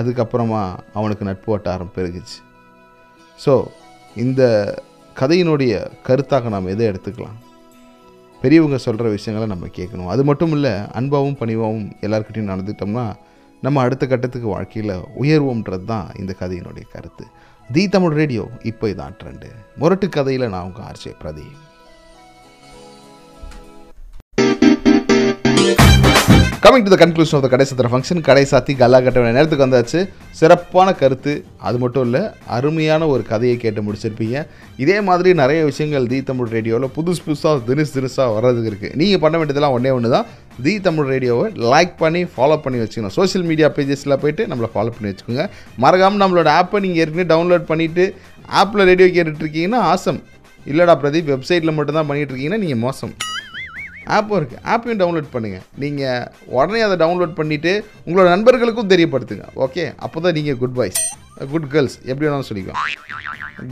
அதுக்கப்புறமா 0.00 0.62
அவனுக்கு 0.98 1.28
நட்பு 1.30 1.50
வட்டாரம் 1.52 1.92
பெருகுச்சு. 1.96 2.38
ஸோ 3.44 3.54
இந்த 4.24 4.42
கதையினுடைய 5.20 5.74
கருத்தாக 6.06 6.48
நாம் 6.54 6.72
எதை 6.76 6.84
எடுத்துக்கலாம்? 6.86 7.36
பெரியவங்க 8.42 8.78
சொல்கிற 8.86 9.08
விஷயங்களை 9.08 9.46
நம்ம 9.54 9.66
கேட்கணும். 9.78 10.10
அது 10.14 10.24
மட்டும் 10.24 10.52
இல்லை 10.52 10.74
அன்பாவும் 10.98 11.38
பணிவாகவும் 11.42 11.86
எல்லாருக்கிட்டையும் 12.06 12.52
நடந்துட்டோம்னா 12.52 13.06
நம்ம 13.64 13.82
அடுத்த 13.84 14.04
கட்டத்துக்கு 14.06 14.48
வாழ்க்கையில் 14.54 14.94
உயர்வோம்ன்றது 15.22 15.86
தான் 15.92 16.08
இந்த 16.20 16.32
கதையினுடைய 16.40 16.84
கருத்து. 16.94 17.24
தி 17.70 17.82
தமிழ் 17.94 18.16
ரேடியோ 18.20 18.44
இப்போ 18.70 18.86
இதான் 18.94 19.16
ட்ரெண்டு 19.20 19.50
முரட்டு 19.80 20.08
கதையில் 20.16 20.52
நான் 20.54 20.66
உங்கள் 20.68 20.86
RJ 20.88 21.12
Pradeep. 21.22 21.60
Coming 26.64 26.84
to 26.84 26.90
the 26.92 26.96
conclusion 27.00 27.36
of 27.36 27.42
the 27.44 27.48
கடை 27.52 27.64
சத்திர 27.68 27.88
ஃபங்க்ஷன் 27.92 28.20
கடை 28.26 28.42
சாத்தி 28.50 28.72
கல்லா 28.82 28.98
கட்ட 29.06 29.18
வேண்டிய 29.20 29.34
நேரத்துக்கு 29.36 29.64
வந்தாச்சு. 29.64 29.98
சிறப்பான 30.38 30.94
கருத்து. 31.00 31.32
அது 31.66 31.76
மட்டும் 31.82 32.04
இல்லை 32.06 32.22
அருமையான 32.56 33.08
ஒரு 33.14 33.22
கதையை 33.30 33.56
கேட்டு 33.64 33.80
முடிச்சிருப்பீங்க. 33.86 34.36
இதே 34.84 34.96
மாதிரி 35.08 35.30
நிறைய 35.40 35.60
விஷயங்கள் 35.70 36.06
தி 36.12 36.18
தமிழ் 36.30 36.48
ரேடியோவில் 36.56 36.86
புதுசு 36.96 37.20
புதுசாக 37.26 37.60
தினசு 37.68 37.92
தினுசாக 37.96 38.28
வர்றதுக்கு 38.36 38.70
இருக்குது 38.72 38.96
நீங்கள் 39.00 39.22
பண்ண 39.24 39.34
வேண்டியதெல்லாம் 39.40 39.76
ஒன்றே 39.78 39.92
ஒன்று 39.96 40.14
தான். 40.16 40.26
தி 40.66 40.74
தமிழ் 40.86 41.10
ரேடியோவை 41.14 41.46
லைக் 41.74 41.94
பண்ணி 42.02 42.22
ஃபாலோ 42.36 42.58
பண்ணி 42.64 42.80
வச்சுக்கணும். 42.84 43.14
சோஷியல் 43.18 43.46
மீடியா 43.50 43.70
பேஜஸில் 43.78 44.18
போயிட்டு 44.24 44.48
நம்மளை 44.52 44.70
ஃபாலோ 44.76 44.94
பண்ணி 44.96 45.12
வச்சுக்கோங்க. 45.12 45.46
மறக்காமல் 45.84 46.24
நம்மளோட 46.24 46.50
ஆப்பை 46.62 46.82
நீங்கள் 46.86 47.02
ஏற்கனவே 47.04 47.28
டவுன்லோட் 47.34 47.70
பண்ணிவிட்டு 47.72 48.06
ஆப்பில் 48.62 48.88
ரேடியோ 48.92 49.10
கேட்டுட்ருக்கீங்கன்னா 49.18 49.82
ஆசம் 49.92 50.22
இல்லைடா 50.72 50.96
பிரதீப் 51.04 51.30
வெப்சைட்டில் 51.34 51.76
மட்டும்தான் 51.80 52.10
பண்ணிகிட்டு 52.10 52.34
இருக்கீங்கன்னா 52.34 52.64
நீங்கள் 52.66 52.84
மோசம். 52.88 53.14
ஆப்பும் 54.16 54.38
இருக்குது 54.40 54.62
ஆப்பையும் 54.74 55.00
டவுன்லோட் 55.02 55.34
பண்ணுங்கள் 55.34 55.64
நீங்கள் 55.82 56.24
உடனே 56.58 56.80
அதை 56.86 56.96
டவுன்லோட் 57.04 57.36
பண்ணிவிட்டு 57.40 57.72
உங்களோட 58.06 58.28
நண்பர்களுக்கும் 58.34 58.92
தெரியப்படுத்துங்க. 58.94 59.46
ஓகே 59.66 59.84
அப்போ 60.06 60.20
தான் 60.26 60.36
நீங்கள் 60.38 60.60
குட் 60.62 60.76
பாய்ஸ் 60.80 61.02
குட் 61.52 61.70
கேர்ள்ஸ் 61.72 61.96
எப்படி 62.10 62.26
வேணாலும் 62.26 62.48
சொல்லிக்கலாம். 62.50 62.82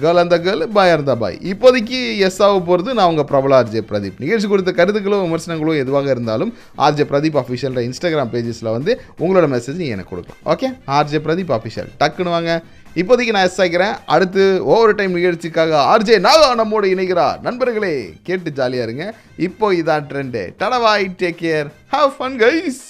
கேர்ள் 0.03 0.21
அந்த 0.23 0.37
கேர்ள் 0.45 0.62
பாய் 0.77 0.92
இருந்தா 0.95 1.14
பாய் 1.23 1.37
இப்போதைக்கு 1.51 1.99
எஸ் 2.27 2.40
ஆக 2.47 2.59
போகிறது 2.68 2.90
நான் 2.99 3.11
உங்கள் 3.12 3.29
பிரபல 3.31 3.57
ஆர்ஜே 3.61 3.83
பிரதீப் 3.90 4.21
நிகழ்ச்சி 4.25 4.49
கொடுத்த 4.51 4.73
கருத்துக்களோ 4.79 5.18
விமர்சனங்களோ 5.25 5.73
எதுவாக 5.83 6.09
இருந்தாலும் 6.14 6.53
ஆர்ஜே 6.87 7.05
பிரதீப் 7.12 7.38
அஃபிஷியல்கிற 7.42 7.83
இன்ஸ்டாகிராம் 7.88 8.33
பேஜஸில் 8.35 8.75
வந்து 8.77 8.95
உங்களோட 9.23 9.49
மெசேஜ் 9.55 9.81
நீங்கள் 9.81 9.97
எனக்கு 9.97 10.12
கொடுக்கலாம். 10.12 10.40
ஓகே 10.53 10.71
ஆர்ஜே 10.99 11.21
பிரதீப் 11.27 11.53
அஃபிஷியல் 11.59 11.90
டக்குன்னு 12.03 12.35
வாங்க. 12.37 12.53
இப்போதைக்கு 13.00 13.35
நான் 13.35 13.46
எஸ் 13.48 13.61
ஆகிறேன் 13.64 13.94
அடுத்து 14.14 14.42
ஓவர் 14.72 14.96
டைம் 14.96 15.14
நிகழ்ச்சிக்காக 15.18 15.76
ஆர்ஜே 15.92 16.16
நாகா 16.26 16.48
நம்மோடு 16.61 16.88
இணைகிறார். 16.94 17.38
நண்பர்களே 17.46 17.92
கேட்டு 18.26 18.50
ஜாலியாக 18.59 18.87
இருங்க. 18.87 19.05
இப்போ 19.46 19.68
இதான் 19.81 20.09
trend 20.11 20.42
டடவாய் 20.62 21.07
take 21.22 21.40
care 21.44 21.70
have 21.94 22.11
fun 22.18 22.37
guys 22.44 22.83